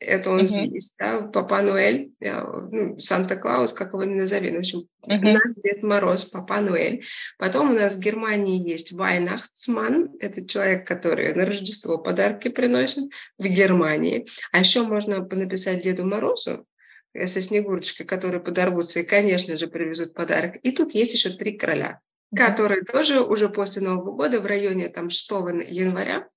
[0.05, 0.43] это он uh-huh.
[0.43, 5.39] здесь, да, Папа Нуэль, э, ну, Санта-Клаус, как его ни назови, в общем, uh-huh.
[5.63, 7.03] Дед Мороз, Папа Нуэль.
[7.37, 13.05] Потом у нас в Германии есть Вайнахтсман, это человек, который на Рождество подарки приносит
[13.37, 14.25] в Германии.
[14.51, 16.65] А еще можно написать Деду Морозу,
[17.13, 20.55] э, со Снегурочкой, которые подорвутся и, конечно же, привезут подарок.
[20.63, 21.99] И тут есть еще три короля,
[22.35, 25.31] которые тоже уже после Нового года в районе там 6
[25.69, 26.27] января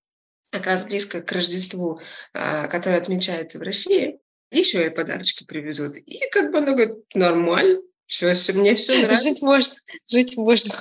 [0.50, 2.00] как раз близко к Рождеству,
[2.32, 4.18] а, которое отмечается в России,
[4.50, 5.96] еще и подарочки привезут.
[5.96, 7.72] И как бы она говорит, нормально,
[8.06, 9.28] что мне все нравится.
[9.28, 9.74] Жить можно,
[10.06, 10.74] жить можно.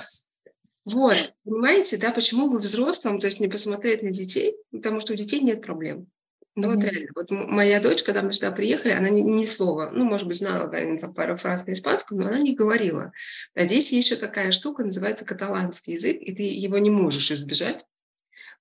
[0.84, 5.16] Вот, понимаете, да, почему вы взрослым, то есть не посмотреть на детей, потому что у
[5.16, 6.08] детей нет проблем.
[6.54, 6.74] Ну mm-hmm.
[6.74, 10.28] вот реально, вот моя дочь, когда мы сюда приехали, она ни, ни слова, ну, может
[10.28, 13.12] быть, знала там пару фраз на испанском, но она не говорила.
[13.54, 17.84] А здесь еще такая штука, называется каталанский язык, и ты его не можешь избежать,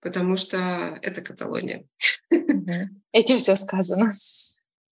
[0.02, 1.86] потому что это Каталония.
[3.12, 4.10] Этим все сказано.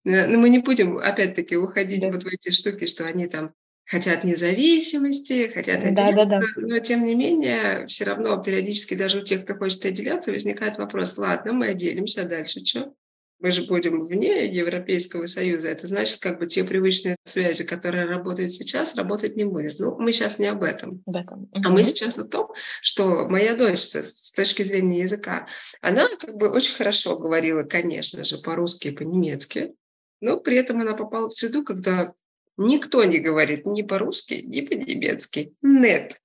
[0.04, 2.10] Но мы не будем, опять-таки, уходить да.
[2.10, 3.52] вот в эти штуки, что они там
[3.86, 6.46] хотят независимости, хотят отделяться, да, да, да.
[6.56, 11.18] но тем не менее все равно периодически даже у тех, кто хочет отделяться, возникает вопрос,
[11.18, 12.94] ладно, мы отделимся, а дальше что?
[13.42, 18.52] Мы же будем вне Европейского Союза, это значит, как бы те привычные связи, которые работают
[18.52, 19.80] сейчас, работать не будет.
[19.80, 21.02] Ну, мы сейчас не об этом.
[21.06, 21.50] Об этом.
[21.52, 22.52] А мы сейчас о том,
[22.82, 25.48] что моя дочь с точки зрения языка,
[25.82, 29.74] она как бы очень хорошо говорила, конечно же, по-русски и по-немецки,
[30.22, 32.14] но при этом она попала в среду, когда
[32.58, 35.54] никто не говорит ни по-русски, ни по-немецки.
[35.64, 36.20] Нет.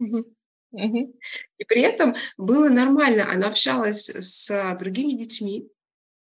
[0.72, 3.30] И при этом было нормально.
[3.30, 5.66] Она общалась с другими детьми,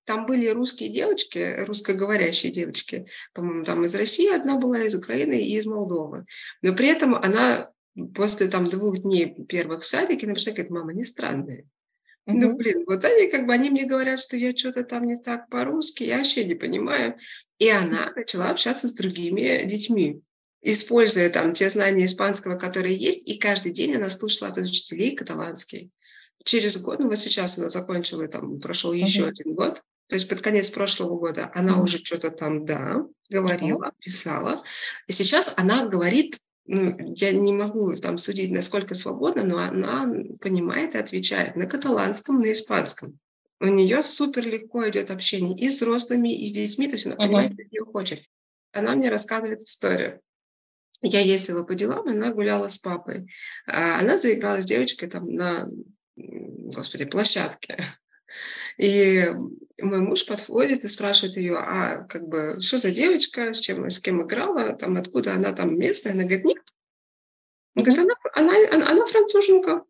[0.10, 5.56] там были русские девочки, русскоговорящие девочки, по-моему, там из России одна была, из Украины и
[5.56, 6.24] из Молдовы.
[6.63, 7.69] Но при этом она
[8.15, 11.63] после там двух дней первых в садике написала, говорит, мама, не странная.
[12.26, 15.48] Ну, блин, вот они как бы, они мне говорят, что я что-то там не так
[15.48, 17.15] по-русски, я вообще не понимаю.
[17.60, 20.22] И она начала общаться с другими детьми,
[20.63, 25.91] используя там те знания испанского, которые есть, и каждый день она слушала от учителей каталанский.
[26.45, 30.41] Через год, ну вот сейчас она закончила, там прошел еще один год, то есть под
[30.41, 31.84] конец прошлого года она mm-hmm.
[31.84, 34.00] уже что-то там, да, говорила, mm-hmm.
[34.00, 34.62] писала.
[35.06, 40.95] И сейчас она говорит, ну, я не могу там судить, насколько свободно, но она понимает
[40.95, 43.19] и отвечает на каталанском, на испанском.
[43.60, 47.15] У нее супер легко идет общение и с взрослыми, и с детьми, то есть она
[47.15, 47.65] понимает, mm-hmm.
[47.65, 48.24] что ее хочет.
[48.72, 50.22] Она мне рассказывает историю.
[51.02, 53.28] Я ездила по делам, она гуляла с папой.
[53.67, 55.69] А она заиграла с девочкой там на,
[56.15, 57.78] господи, площадке.
[58.78, 59.28] И
[59.81, 63.99] мой муж подходит и спрашивает ее, а как бы, что за девочка, с, чем, с
[63.99, 66.13] кем играла, там, откуда она там местная?
[66.13, 66.57] Она говорит, нет.
[67.75, 69.83] Он говорит, она, она, она, она француженка.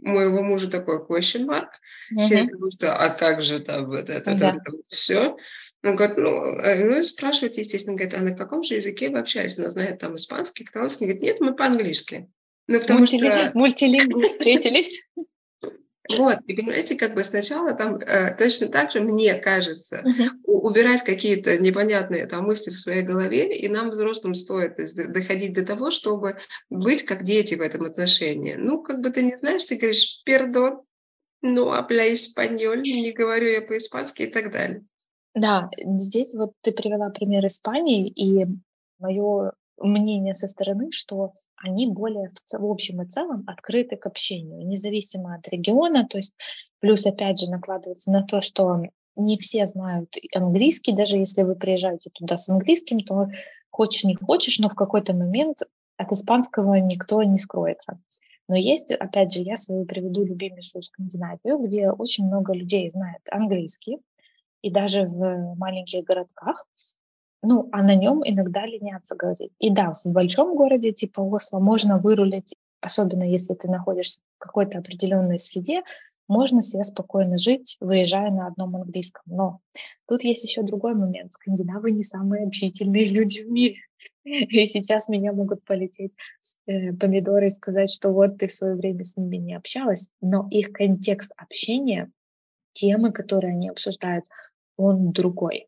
[0.00, 1.68] Моего мужа такой question mark.
[2.12, 2.20] Mm-hmm.
[2.20, 4.48] Все потому что, а как же там вот это, да.
[4.48, 5.36] это, это, это все?
[5.84, 9.58] Он говорит, ну, э, ну, спрашивает, естественно, говорит, а на каком же языке вы общаетесь?
[9.58, 11.06] Она знает там испанский, каталонский.
[11.06, 12.28] Он говорит, нет, мы по-английски.
[12.66, 13.30] Ну, потому Мультили...
[13.30, 13.50] что...
[13.54, 15.08] Мультилингвы встретились.
[16.10, 20.30] Вот, и понимаете, как бы сначала там э, точно так же, мне кажется, uh-huh.
[20.44, 24.76] убирать какие-то непонятные там мысли в своей голове, и нам, взрослым, стоит
[25.12, 26.38] доходить до того, чтобы
[26.70, 28.54] быть как дети в этом отношении.
[28.54, 30.82] Ну, как бы ты не знаешь, ты говоришь «пердон»,
[31.40, 34.84] ну, апля испаньоль, не говорю я по-испански и так далее.
[35.34, 38.46] Да, здесь вот ты привела пример Испании, и
[38.98, 44.66] мое мнение со стороны, что они более в, в общем и целом открыты к общению,
[44.66, 46.06] независимо от региона.
[46.08, 46.34] То есть
[46.80, 48.82] плюс, опять же, накладывается на то, что
[49.16, 53.26] не все знают английский, даже если вы приезжаете туда с английским, то
[53.70, 55.58] хочешь не хочешь, но в какой-то момент
[55.96, 58.00] от испанского никто не скроется.
[58.48, 63.98] Но есть, опять же, я свою приведу любимейшую Скандинавию, где очень много людей знает английский,
[64.62, 66.66] и даже в маленьких городках
[67.42, 69.52] ну, а на нем иногда ленятся говорить.
[69.58, 74.78] И да, в большом городе типа Осло можно вырулить, особенно если ты находишься в какой-то
[74.78, 75.82] определенной среде,
[76.28, 79.24] можно себе спокойно жить, выезжая на одном английском.
[79.26, 79.60] Но
[80.06, 81.32] тут есть еще другой момент.
[81.32, 83.76] Скандинавы не самые общительные люди в мире.
[84.24, 86.12] И сейчас меня могут полететь
[86.66, 90.46] э, помидоры и сказать, что вот ты в свое время с ними не общалась, но
[90.48, 92.10] их контекст общения,
[92.72, 94.24] темы, которые они обсуждают,
[94.76, 95.66] он другой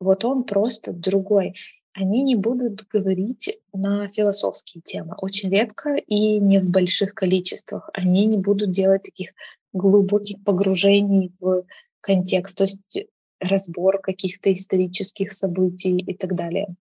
[0.00, 1.54] вот он просто другой.
[1.92, 7.88] Они не будут говорить на философские темы, очень редко и не в больших количествах.
[7.94, 9.30] Они не будут делать таких
[9.72, 11.64] глубоких погружений в
[12.00, 13.08] контекст, то есть
[13.40, 16.76] разбор каких-то исторических событий и так далее.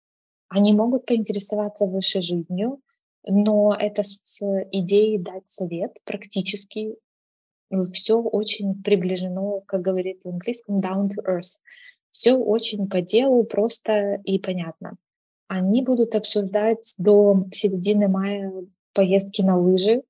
[0.50, 2.80] Они могут поинтересоваться высшей жизнью,
[3.28, 6.96] но это с идеей дать совет практически
[7.84, 11.62] все очень приближено, как говорит в английском, down to earth.
[12.10, 14.96] Все очень по делу, просто и понятно.
[15.48, 18.52] Они будут обсуждать до середины мая
[18.94, 20.04] поездки на лыжи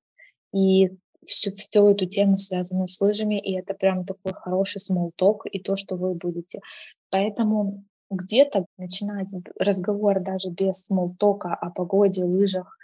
[0.52, 0.90] и
[1.24, 5.76] всю, всю эту тему, связанную с лыжами, и это прям такой хороший смолток и то,
[5.76, 6.60] что вы будете.
[7.10, 12.78] Поэтому где-то начинать разговор даже без смолтока о погоде, лыжах,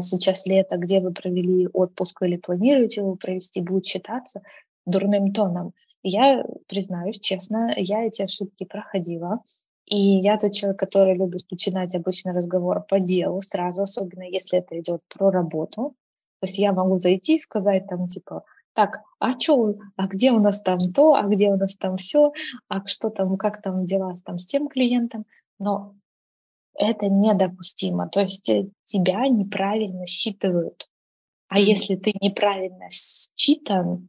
[0.00, 4.42] сейчас лето, где вы провели отпуск или планируете его провести, будет считаться
[4.84, 5.72] дурным тоном.
[6.02, 9.40] Я признаюсь честно, я эти ошибки проходила.
[9.86, 14.78] И я тот человек, который любит начинать обычно разговор по делу сразу, особенно если это
[14.80, 15.94] идет про работу.
[16.40, 18.42] То есть я могу зайти и сказать там типа,
[18.74, 22.32] так, а что, а где у нас там то, а где у нас там все,
[22.68, 25.24] а что там, как там дела там, с тем клиентом.
[25.58, 25.94] Но
[26.78, 28.08] это недопустимо.
[28.08, 30.88] То есть э, тебя неправильно считывают.
[31.48, 31.62] А mm-hmm.
[31.62, 34.08] если ты неправильно считан,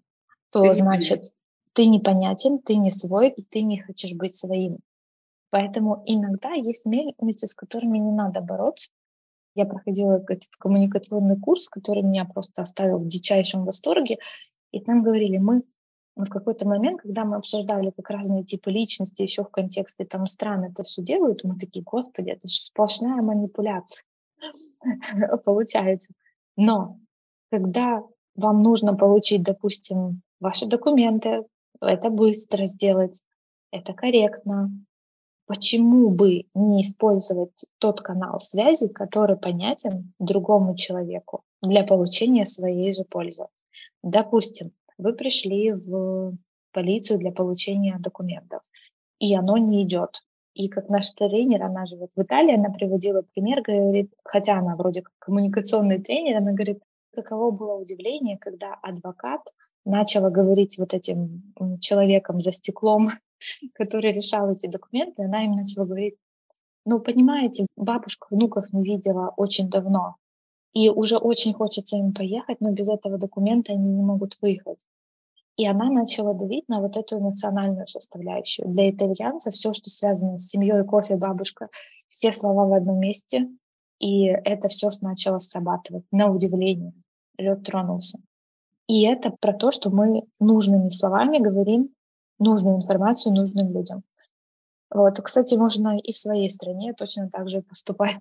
[0.51, 1.33] то ты значит
[1.77, 4.79] ты непонятен, ты не свой, и ты не хочешь быть своим.
[5.51, 8.89] Поэтому иногда есть места, с которыми не надо бороться.
[9.53, 14.17] Я проходила этот коммуникационный курс, который меня просто оставил в дичайшем восторге.
[14.71, 15.61] И там говорили, мы
[16.25, 20.65] в какой-то момент, когда мы обсуждали как разные типы личности еще в контексте там стран
[20.65, 24.03] это все делают, мы такие, господи, это же сплошная манипуляция
[25.45, 26.13] получается.
[26.55, 26.99] Но
[27.51, 28.03] когда
[28.35, 31.43] вам нужно получить, допустим, ваши документы,
[31.81, 33.23] это быстро сделать,
[33.71, 34.71] это корректно,
[35.45, 43.03] почему бы не использовать тот канал связи, который понятен другому человеку для получения своей же
[43.03, 43.45] пользы?
[44.03, 46.37] Допустим, вы пришли в
[46.71, 48.61] полицию для получения документов,
[49.19, 50.21] и оно не идет.
[50.53, 55.03] И как наш тренер, она живет в Италии, она приводила пример, говорит, хотя она вроде
[55.03, 56.79] как коммуникационный тренер, она говорит,
[57.13, 59.41] каково было удивление, когда адвокат
[59.85, 63.07] начала говорить вот этим человеком за стеклом,
[63.73, 66.15] который решал эти документы, она им начала говорить,
[66.85, 70.15] ну, понимаете, бабушка внуков не видела очень давно,
[70.77, 74.85] и уже очень хочется им поехать, но без этого документа они не могут выехать.
[75.55, 78.69] И она начала давить на вот эту эмоциональную составляющую.
[78.69, 81.69] Для итальянца все, что связано с семьей, кофе, бабушка,
[82.07, 83.47] все слова в одном месте,
[83.97, 86.93] и это все начало срабатывать на удивление.
[87.39, 88.19] Лед тронулся.
[88.87, 91.89] И это про то, что мы нужными словами говорим
[92.37, 94.03] нужную информацию нужным людям.
[94.91, 98.19] Вот, кстати, можно и в своей стране точно так же поступать.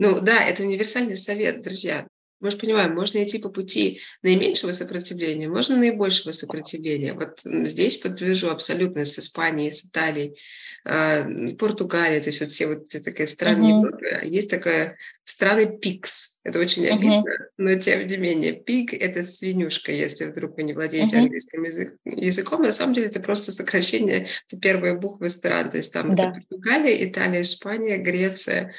[0.00, 2.06] Ну да, это универсальный совет, друзья.
[2.40, 7.12] Мы же понимаем, можно идти по пути наименьшего сопротивления, можно наибольшего сопротивления.
[7.12, 10.38] Вот здесь подтвержу абсолютно с Испанией, с Италией.
[10.84, 11.26] А,
[11.58, 13.80] Португалия, то есть вот все вот такие страны uh-huh.
[13.80, 16.40] Европы, а есть такая страны пикс.
[16.42, 16.94] Это очень uh-huh.
[16.94, 21.20] обидно, но тем не менее, пик– это свинюшка, если вдруг вы не владеете uh-huh.
[21.20, 22.62] английским язык, языком.
[22.62, 25.68] На самом деле это просто сокращение, это первые буквы стран.
[25.68, 26.30] То есть там да.
[26.30, 28.72] это Португалия, Италия, Испания, Греция.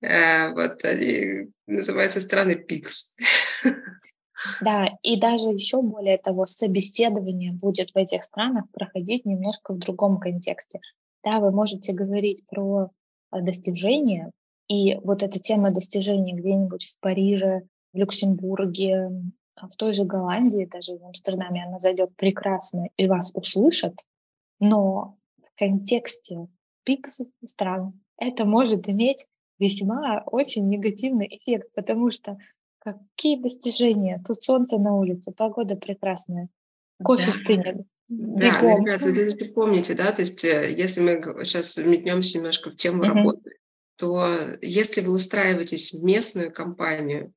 [0.00, 3.16] Э, вот они называются страны пикс.
[4.60, 10.18] Да, и даже еще более того, собеседование будет в этих странах проходить немножко в другом
[10.18, 10.80] контексте.
[11.24, 12.90] Да, вы можете говорить про
[13.32, 14.30] э, достижения,
[14.68, 17.62] и вот эта тема достижений где-нибудь в Париже,
[17.92, 19.10] в Люксембурге,
[19.56, 23.94] в той же Голландии, даже в Амстердаме, она зайдет прекрасно и вас услышат,
[24.60, 26.48] но в контексте
[26.84, 29.26] пикс стран это может иметь
[29.58, 32.38] весьма очень негативный эффект, потому что
[32.78, 34.22] какие достижения?
[34.26, 36.48] Тут солнце на улице, погода прекрасная,
[37.02, 37.32] кофе да.
[37.32, 37.86] стынет.
[38.14, 42.76] Да, ну, ребята, вы помните, да, то есть э, если мы сейчас метнемся немножко в
[42.76, 43.08] тему uh-huh.
[43.08, 43.52] работы,
[43.96, 47.32] то если вы устраиваетесь в местную компанию,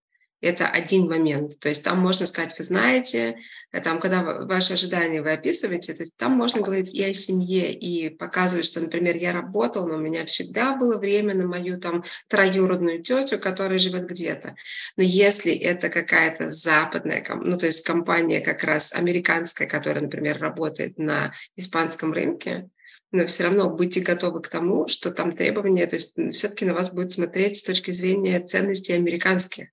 [0.45, 1.59] это один момент.
[1.59, 3.37] То есть там можно сказать, вы знаете,
[3.71, 7.73] э, там, когда ваши ожидания вы описываете, то есть там можно говорить и о семье,
[7.73, 12.03] и показывать, что, например, я работал, но у меня всегда было время на мою там
[12.27, 14.55] троюродную тетю, которая живет где-то.
[14.97, 20.97] Но если это какая-то западная, ну, то есть компания как раз американская, которая, например, работает
[20.99, 22.69] на испанском рынке,
[23.11, 26.93] но все равно будьте готовы к тому, что там требования, то есть все-таки на вас
[26.93, 29.67] будет смотреть с точки зрения ценностей американских.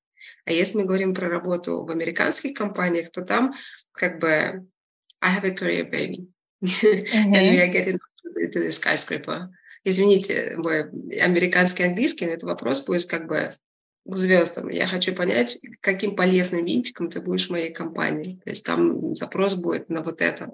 [0.44, 3.52] А если мы говорим про работу в американских компаниях, то там
[3.92, 4.66] как бы
[5.20, 6.26] I have a career, baby.
[6.62, 7.34] Mm-hmm.
[7.34, 9.48] And we are getting to the skyscraper.
[9.84, 10.82] Извините, мой
[11.20, 13.50] американский английский, но это вопрос будет как бы
[14.04, 14.68] к звездам.
[14.68, 18.40] Я хочу понять, каким полезным винтиком ты будешь в моей компании.
[18.44, 20.50] То есть там запрос будет на вот это.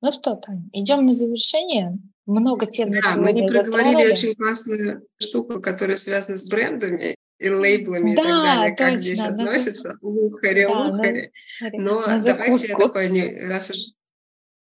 [0.00, 1.98] Ну что, Тань, идем на завершение.
[2.26, 8.14] Много тем да, мы не проговорили очень классную штуку, которая связана с брендами и лейблами
[8.14, 11.32] да, и так далее, как точно, здесь относятся, лухари, да, лухари.
[11.72, 13.76] Но на давайте я такой, раз уж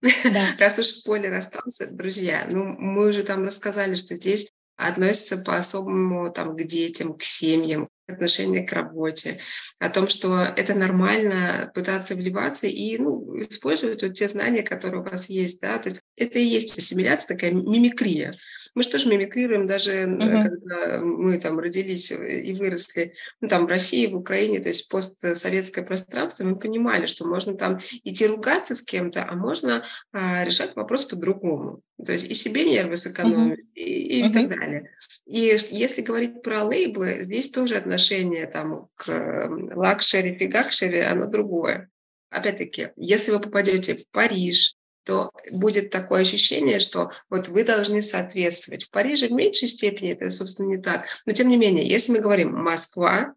[0.02, 0.44] да.
[0.58, 6.56] Раз уж спойлер остался, друзья, ну мы уже там рассказали, что здесь относятся по-особому там,
[6.56, 9.38] к детям, к семьям, отношение к работе,
[9.78, 15.04] о том, что это нормально пытаться вливаться и ну, использовать вот те знания, которые у
[15.04, 15.60] вас есть.
[15.60, 15.78] Да?
[15.78, 18.32] То есть это и есть ассимиляция, такая мимикрия.
[18.74, 20.42] Мы же мимикрируем даже, uh-huh.
[20.42, 25.84] когда мы там родились и выросли ну, там в России, в Украине, то есть постсоветское
[25.84, 31.06] пространство, мы понимали, что можно там идти ругаться с кем-то, а можно а, решать вопрос
[31.06, 31.80] по-другому.
[32.04, 33.74] То есть и себе нервы сэкономить, uh-huh.
[33.74, 34.32] и, и uh-huh.
[34.32, 34.90] так далее.
[35.26, 41.90] И если говорить про лейблы, здесь тоже отношение там к luxury, фигакшери, оно другое.
[42.30, 44.74] Опять-таки, если вы попадете в Париж,
[45.04, 48.84] то будет такое ощущение, что вот вы должны соответствовать.
[48.84, 51.06] В Париже в меньшей степени это, собственно, не так.
[51.26, 53.34] Но тем не менее, если мы говорим Москва,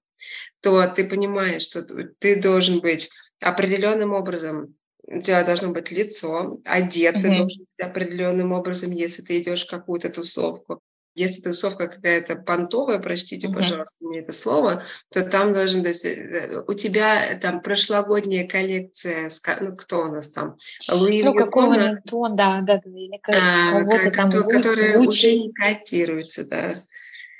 [0.61, 1.83] то ты понимаешь, что
[2.19, 3.09] ты должен быть
[3.41, 4.75] определенным образом
[5.09, 7.21] у тебя должно быть лицо, одет mm-hmm.
[7.21, 10.81] ты должен быть определенным образом, если ты идешь в какую-то тусовку.
[11.17, 13.53] Если тусовка какая-то понтовая, простите, mm-hmm.
[13.55, 20.03] пожалуйста, мне это слово, то там должен э, у тебя там прошлогодняя коллекция, ну кто
[20.03, 20.57] у нас там,
[20.91, 22.03] Луи Ну какого-нибудь,
[22.35, 26.73] да, да, да, или а, там, которые уже не котируются, да.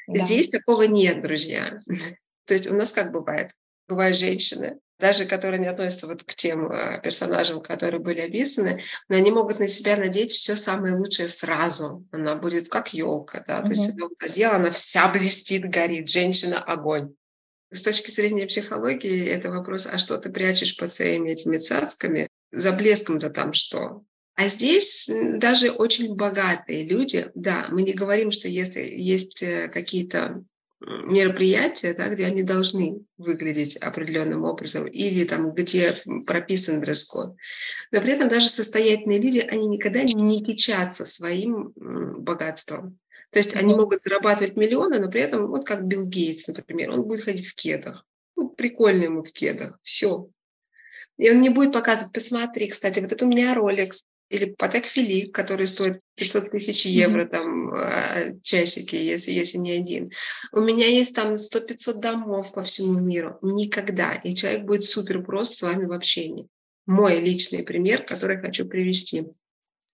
[0.07, 0.17] да.
[0.17, 1.78] Здесь такого нет, друзья.
[2.45, 3.51] То есть у нас как бывает?
[3.88, 9.17] Бывают женщины, даже которые не относятся вот к тем э, персонажам, которые были описаны, но
[9.17, 12.05] они могут на себя надеть все самое лучшее сразу.
[12.11, 13.65] Она будет как елка, да, mm-hmm.
[13.65, 17.13] то есть она вот одела, она вся блестит, горит, женщина огонь.
[17.69, 22.71] С точки зрения психологии это вопрос, а что ты прячешь под своими этими цацками, за
[22.71, 24.03] блеском-то там что?
[24.35, 30.43] А здесь даже очень богатые люди, да, мы не говорим, что если есть э, какие-то
[30.80, 37.36] мероприятия, да, где они должны выглядеть определенным образом, или там, где прописан дресс-код.
[37.91, 42.99] Но при этом даже состоятельные люди, они никогда не кичатся своим богатством.
[43.32, 47.03] То есть они могут зарабатывать миллионы, но при этом, вот как Билл Гейтс, например, он
[47.03, 48.05] будет ходить в кедах.
[48.36, 49.80] Ну, прикольно ему в кедах.
[49.82, 50.30] Все.
[51.17, 55.34] И он не будет показывать, посмотри, кстати, вот это у меня Rolex, или Патек Филипп,
[55.34, 57.30] который стоит 500 тысяч евро, mm-hmm.
[57.30, 60.11] там, а, часики, если, если не один.
[60.51, 63.38] У меня есть там 100-500 домов по всему миру.
[63.41, 64.13] Никогда.
[64.15, 66.47] И человек будет супер прост с вами в общении.
[66.86, 69.28] Мой личный пример, который хочу привести.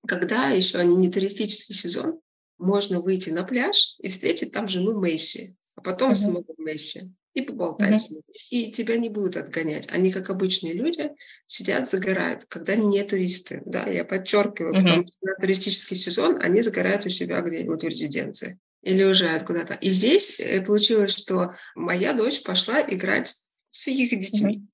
[0.07, 2.19] Когда еще не туристический сезон,
[2.57, 6.15] можно выйти на пляж и встретить там жену Месси, а потом mm-hmm.
[6.15, 7.97] самого Месси и поболтать mm-hmm.
[7.97, 8.23] с ними.
[8.49, 9.87] И тебя не будут отгонять.
[9.91, 11.09] Они, как обычные люди,
[11.45, 13.61] сидят, загорают, когда не туристы.
[13.65, 14.81] Да, я подчеркиваю, mm-hmm.
[14.81, 19.75] потому что на туристический сезон они загорают у себя где-нибудь в резиденции или уезжают куда-то.
[19.75, 23.33] И здесь э, получилось, что моя дочь пошла играть
[23.69, 24.57] с их детьми.
[24.57, 24.67] Mm-hmm.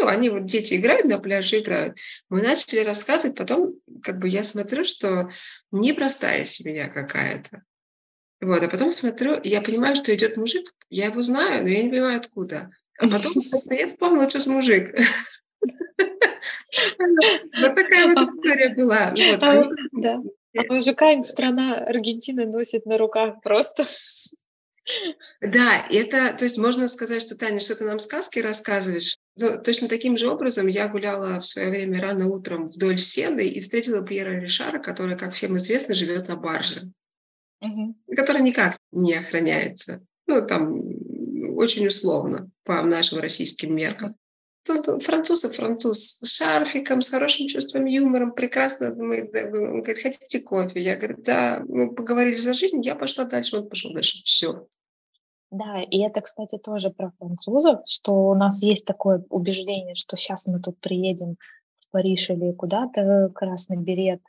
[0.00, 1.98] Ну, они вот, дети играют на пляже, играют.
[2.30, 5.28] Мы начали рассказывать, потом как бы я смотрю, что
[5.70, 7.62] непростая семья какая-то.
[8.42, 11.90] Вот, а потом смотрю, я понимаю, что идет мужик, я его знаю, но я не
[11.90, 12.70] понимаю, откуда.
[12.98, 13.32] А потом
[13.70, 14.94] я вспомнила, что за мужик.
[17.60, 19.12] Вот такая вот история была.
[19.12, 20.20] А, да.
[20.56, 23.84] А мужика страна Аргентины носит на руках просто.
[25.40, 29.16] Да, это, то есть можно сказать, что Таня, что ты нам сказки рассказываешь.
[29.36, 33.60] Но точно таким же образом я гуляла в свое время рано утром вдоль Сены и
[33.60, 36.92] встретила Пьера Ришара, который, как всем известно, живет на барже
[37.62, 37.94] угу.
[38.16, 40.04] который никак не охраняется.
[40.26, 40.80] Ну, там
[41.56, 44.16] очень условно по нашим российским меркам.
[44.64, 48.94] Тут француз и француз с шарфиком, с хорошим чувством юмора, прекрасно.
[48.94, 50.80] Мы, он говорит, хотите кофе?
[50.80, 54.22] Я говорю, да, мы поговорили за жизнь, я пошла дальше, он пошел дальше.
[54.24, 54.68] Все.
[55.50, 60.46] Да, и это, кстати, тоже про французов, что у нас есть такое убеждение, что сейчас
[60.46, 61.36] мы тут приедем
[61.74, 64.22] в Париж или куда-то, красный берет,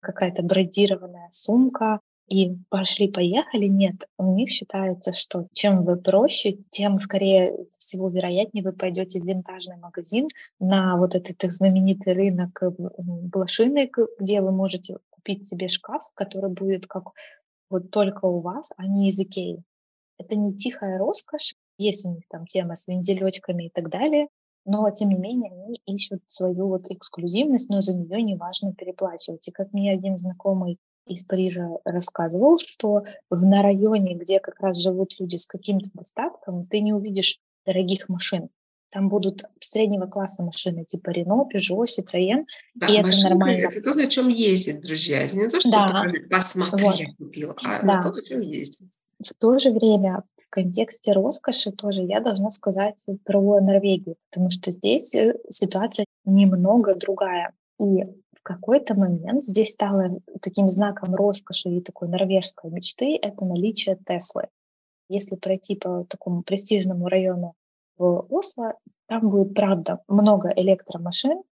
[0.00, 4.06] какая-то брендированная сумка, и пошли-поехали, нет.
[4.18, 9.78] У них считается, что чем вы проще, тем скорее всего вероятнее вы пойдете в винтажный
[9.78, 10.28] магазин
[10.60, 12.62] на вот этот их знаменитый рынок
[12.98, 17.04] блошиный, где вы можете купить себе шкаф, который будет как
[17.70, 19.62] вот только у вас, а не из Икеи.
[20.18, 24.28] Это не тихая роскошь, есть у них там тема с вензелечками и так далее,
[24.64, 29.48] но тем не менее они ищут свою вот эксклюзивность, но за нее не важно переплачивать.
[29.48, 30.78] И как мне один знакомый
[31.08, 36.66] из Парижа рассказывал, что в на районе, где как раз живут люди с каким-то достатком,
[36.66, 38.48] ты не увидишь дорогих машин.
[38.90, 42.44] Там будут среднего класса машины, типа Рено, Пежо, Citroën,
[42.74, 43.66] да, и это нормально.
[43.66, 45.22] Это то, на чем ездит, друзья.
[45.22, 46.04] Это не то, что да.
[46.30, 46.96] посмотри, вот.
[46.96, 48.02] я купила, а да.
[48.02, 48.88] то, на чем ездит.
[49.20, 54.70] В то же время в контексте роскоши тоже я должна сказать про Норвегию, потому что
[54.70, 57.52] здесь э, ситуация немного другая.
[57.78, 58.04] И
[58.48, 64.48] какой-то момент здесь стало таким знаком роскоши и такой норвежской мечты— это наличие Теслы.
[65.10, 67.54] Если пройти по такому престижному району
[67.98, 68.72] в Осло,
[69.06, 71.42] там будет, правда, много электромашин,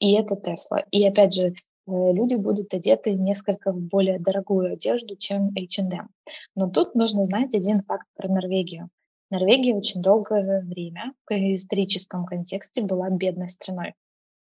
[0.00, 0.80] и это Тесла.
[0.90, 1.52] И опять же, э,
[1.86, 6.08] люди будут одеты несколько в более дорогую одежду, чем H&M.
[6.56, 8.88] Но тут нужно знать один факт про Норвегию.
[9.30, 13.94] Норвегия очень долгое время в историческом контексте была бедной страной.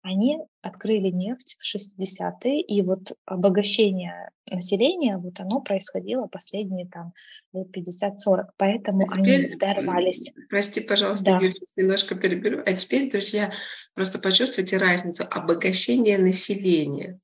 [0.01, 7.13] Они открыли нефть в 60-е, и вот обогащение населения, вот оно происходило последние там
[7.53, 10.33] лет 50-40, поэтому а теперь, они дорвались.
[10.49, 11.45] Прости, пожалуйста, да.
[11.45, 12.61] Юль, немножко переберу.
[12.65, 13.51] А теперь, друзья,
[13.93, 15.25] просто почувствуйте разницу.
[15.29, 17.19] Обогащение населения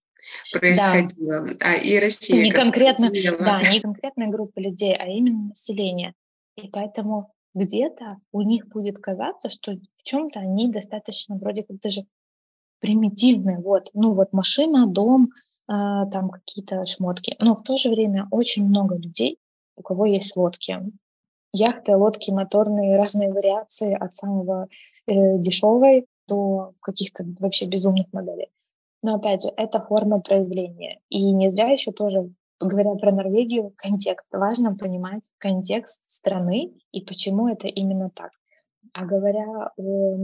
[0.51, 1.53] происходило, да.
[1.59, 3.09] а и Россия не конкретно,
[3.39, 6.13] да, не конкретная группа людей, а именно население.
[6.57, 12.01] И поэтому где-то у них будет казаться, что в чем-то они достаточно вроде как даже
[12.85, 15.29] примитивные, вот, ну вот машина, дом,
[15.67, 15.71] э,
[16.11, 17.35] там какие-то шмотки.
[17.39, 19.39] Но в то же время очень много людей
[19.75, 20.77] у кого есть лодки.
[21.51, 24.67] Яхты, лодки моторные, разные вариации от самого
[25.07, 28.49] э, дешевой до каких-то вообще безумных моделей.
[29.01, 30.99] Но опять же, это форма проявления.
[31.09, 32.29] И не зря еще тоже,
[32.59, 34.27] говоря про Норвегию, контекст.
[34.31, 38.29] Важно понимать контекст страны и почему это именно так.
[38.93, 40.17] А говоря о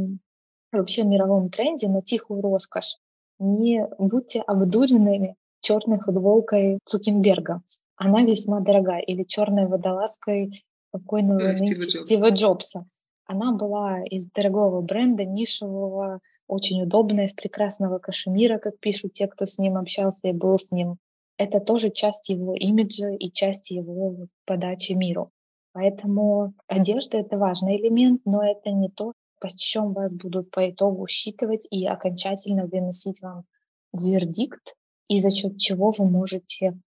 [0.72, 2.98] вообще мировом тренде на тихую роскошь,
[3.40, 7.62] не будьте обдуренными черной футболкой Цукенберга.
[7.96, 9.02] Она весьма дорогая.
[9.02, 10.52] Или черной водолазкой
[10.92, 12.06] покойного Стива, Джобса.
[12.06, 12.86] Стива Джобса.
[13.26, 19.46] Она была из дорогого бренда, нишевого, очень удобная, из прекрасного кашемира, как пишут те, кто
[19.46, 20.98] с ним общался и был с ним.
[21.38, 25.32] Это тоже часть его имиджа и часть его подачи миру.
[25.74, 31.08] Поэтому одежда— это важный элемент, но это не то, по чем вас будут по итогу
[31.08, 33.44] считывать и окончательно выносить вам
[33.92, 34.76] вердикт,
[35.10, 36.80] и за счет чего вы можете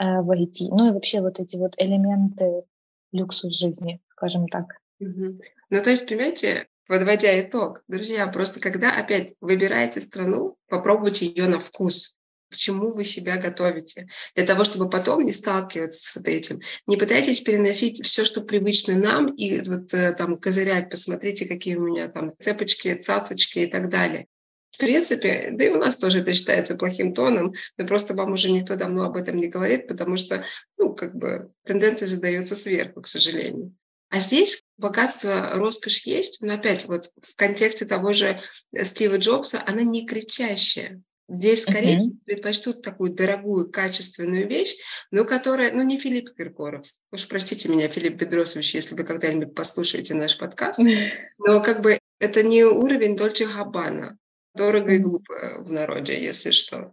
[0.00, 0.68] э, войти.
[0.70, 2.64] Ну и вообще вот эти вот элементы
[3.12, 4.80] люксус жизни, скажем так.
[5.00, 5.40] Угу.
[5.70, 11.60] Ну, то есть, понимаете, подводя итог, друзья, просто когда опять выбираете страну, попробуйте ее на
[11.60, 12.17] вкус
[12.50, 16.60] к чему вы себя готовите, для того, чтобы потом не сталкиваться с вот этим.
[16.86, 21.86] Не пытайтесь переносить все, что привычно нам, и вот э, там козырять, посмотрите, какие у
[21.86, 24.26] меня там цепочки, цацочки и так далее.
[24.70, 28.50] В принципе, да и у нас тоже это считается плохим тоном, но просто вам уже
[28.50, 30.44] никто давно об этом не говорит, потому что,
[30.78, 33.74] ну, как бы тенденция задается сверху, к сожалению.
[34.10, 38.40] А здесь богатство, роскошь есть, но опять вот в контексте того же
[38.82, 41.02] Стива Джобса она не кричащая.
[41.28, 42.24] Здесь скорее uh-huh.
[42.24, 44.76] предпочтут такую дорогую, качественную вещь,
[45.10, 46.86] но которая, ну, не Филипп Киркоров.
[47.12, 50.80] Уж простите меня, Филипп Бедросович, если вы когда-нибудь послушаете наш подкаст,
[51.38, 54.16] но как бы это не уровень Дольче Габбана.
[54.54, 56.92] Дорого и глупо в народе, если что.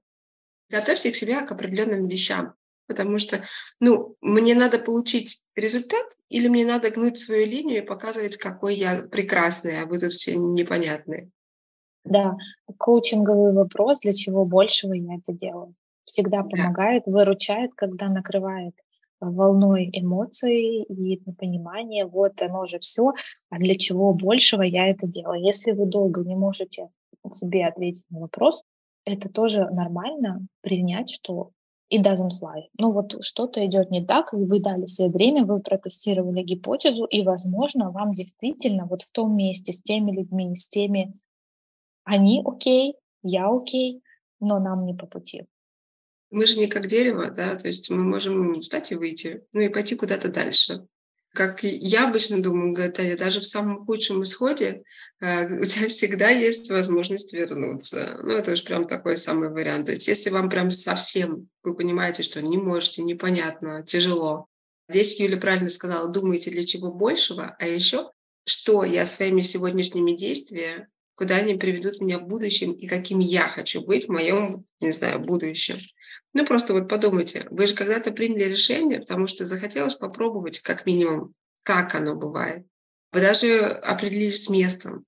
[0.69, 2.53] Готовьте к себе к определенным вещам.
[2.87, 3.43] Потому что,
[3.79, 9.01] ну, мне надо получить результат или мне надо гнуть свою линию и показывать, какой я
[9.03, 11.31] прекрасный, а вы тут все непонятные.
[12.05, 12.37] Да,
[12.77, 15.73] коучинговый вопрос, для чего большего я это делаю.
[16.03, 18.75] Всегда помогает, выручает, когда накрывает
[19.19, 23.13] волной эмоций и понимание, вот оно же все,
[23.49, 25.43] а для чего большего я это делаю.
[25.43, 26.89] Если вы долго не можете
[27.31, 28.63] себе ответить на вопрос,
[29.05, 31.51] это тоже нормально принять, что
[31.91, 32.63] it doesn't fly.
[32.77, 37.91] Ну вот что-то идет не так, вы дали себе время, вы протестировали гипотезу, и, возможно,
[37.91, 41.13] вам действительно вот в том месте с теми людьми, с теми,
[42.05, 44.01] они окей, я окей,
[44.39, 45.45] но нам не по пути.
[46.31, 49.69] Мы же не как дерево, да, то есть мы можем встать и выйти, ну и
[49.69, 50.87] пойти куда-то дальше
[51.35, 54.83] как я обычно думаю, Гатая, даже в самом худшем исходе
[55.19, 58.17] э, у тебя всегда есть возможность вернуться.
[58.23, 59.85] Ну, это уж прям такой самый вариант.
[59.85, 64.47] То есть если вам прям совсем, вы понимаете, что не можете, непонятно, тяжело.
[64.89, 68.11] Здесь Юля правильно сказала, думайте для чего большего, а еще,
[68.45, 73.81] что я своими сегодняшними действиями, куда они приведут меня в будущем и каким я хочу
[73.81, 75.77] быть в моем, не знаю, будущем.
[76.33, 81.33] Ну, просто вот подумайте, вы же когда-то приняли решение, потому что захотелось попробовать, как минимум,
[81.63, 82.65] как оно бывает.
[83.13, 85.05] Вы даже определились с местом,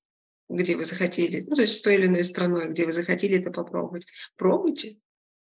[0.49, 3.51] где вы захотели, ну, то есть с той или иной страной, где вы захотели это
[3.51, 4.08] попробовать.
[4.38, 4.95] Пробуйте.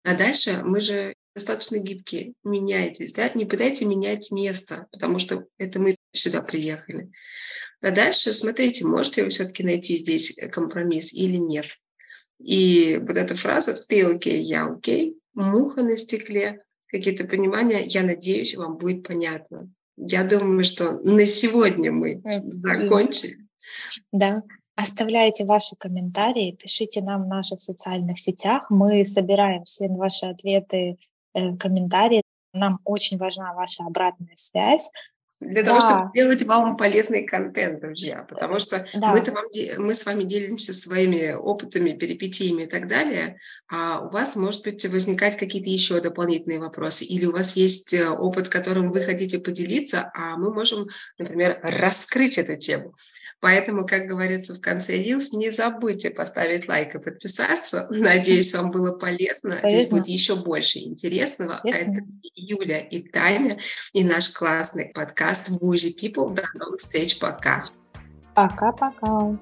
[0.03, 2.33] А дальше мы же достаточно гибкие.
[2.43, 3.29] Меняйтесь, да?
[3.33, 7.11] Не пытайтесь менять место, потому что это мы сюда приехали.
[7.81, 11.65] А дальше смотрите, можете вы все-таки найти здесь компромисс или нет.
[12.39, 18.55] И вот эта фраза «ты окей, я окей», муха на стекле, какие-то понимания, я надеюсь,
[18.55, 19.71] вам будет понятно.
[19.97, 23.37] Я думаю, что на сегодня мы закончили.
[24.11, 24.43] Да.
[24.75, 28.67] Оставляйте ваши комментарии, пишите нам в наших социальных сетях.
[28.69, 30.97] Мы собираем все ваши ответы,
[31.33, 32.23] э, комментарии.
[32.53, 34.89] Нам очень важна ваша обратная связь.
[35.39, 35.69] Для да.
[35.69, 39.13] того, чтобы делать вам полезный контент, друзья, потому что да.
[39.13, 39.45] мы, вам,
[39.77, 44.85] мы с вами делимся своими опытами, перипетиями и так далее, а у вас, может быть,
[44.85, 50.11] возникать какие-то еще дополнительные вопросы, или у вас есть э, опыт, которым вы хотите поделиться,
[50.13, 50.87] а мы можем,
[51.17, 52.93] например, раскрыть эту тему.
[53.41, 57.87] Поэтому, как говорится в конце Reels, не забудьте поставить лайк и подписаться.
[57.89, 59.51] Надеюсь, вам было полезно.
[59.51, 59.69] полезно.
[59.69, 61.59] Здесь будет еще больше интересного.
[61.63, 61.93] Полезно.
[61.93, 62.03] Это
[62.35, 63.59] Юля и Таня
[63.93, 66.33] и наш классный подкаст Woozy People.
[66.33, 67.17] До новых встреч.
[67.19, 67.59] Пока.
[68.35, 69.37] Пока-пока.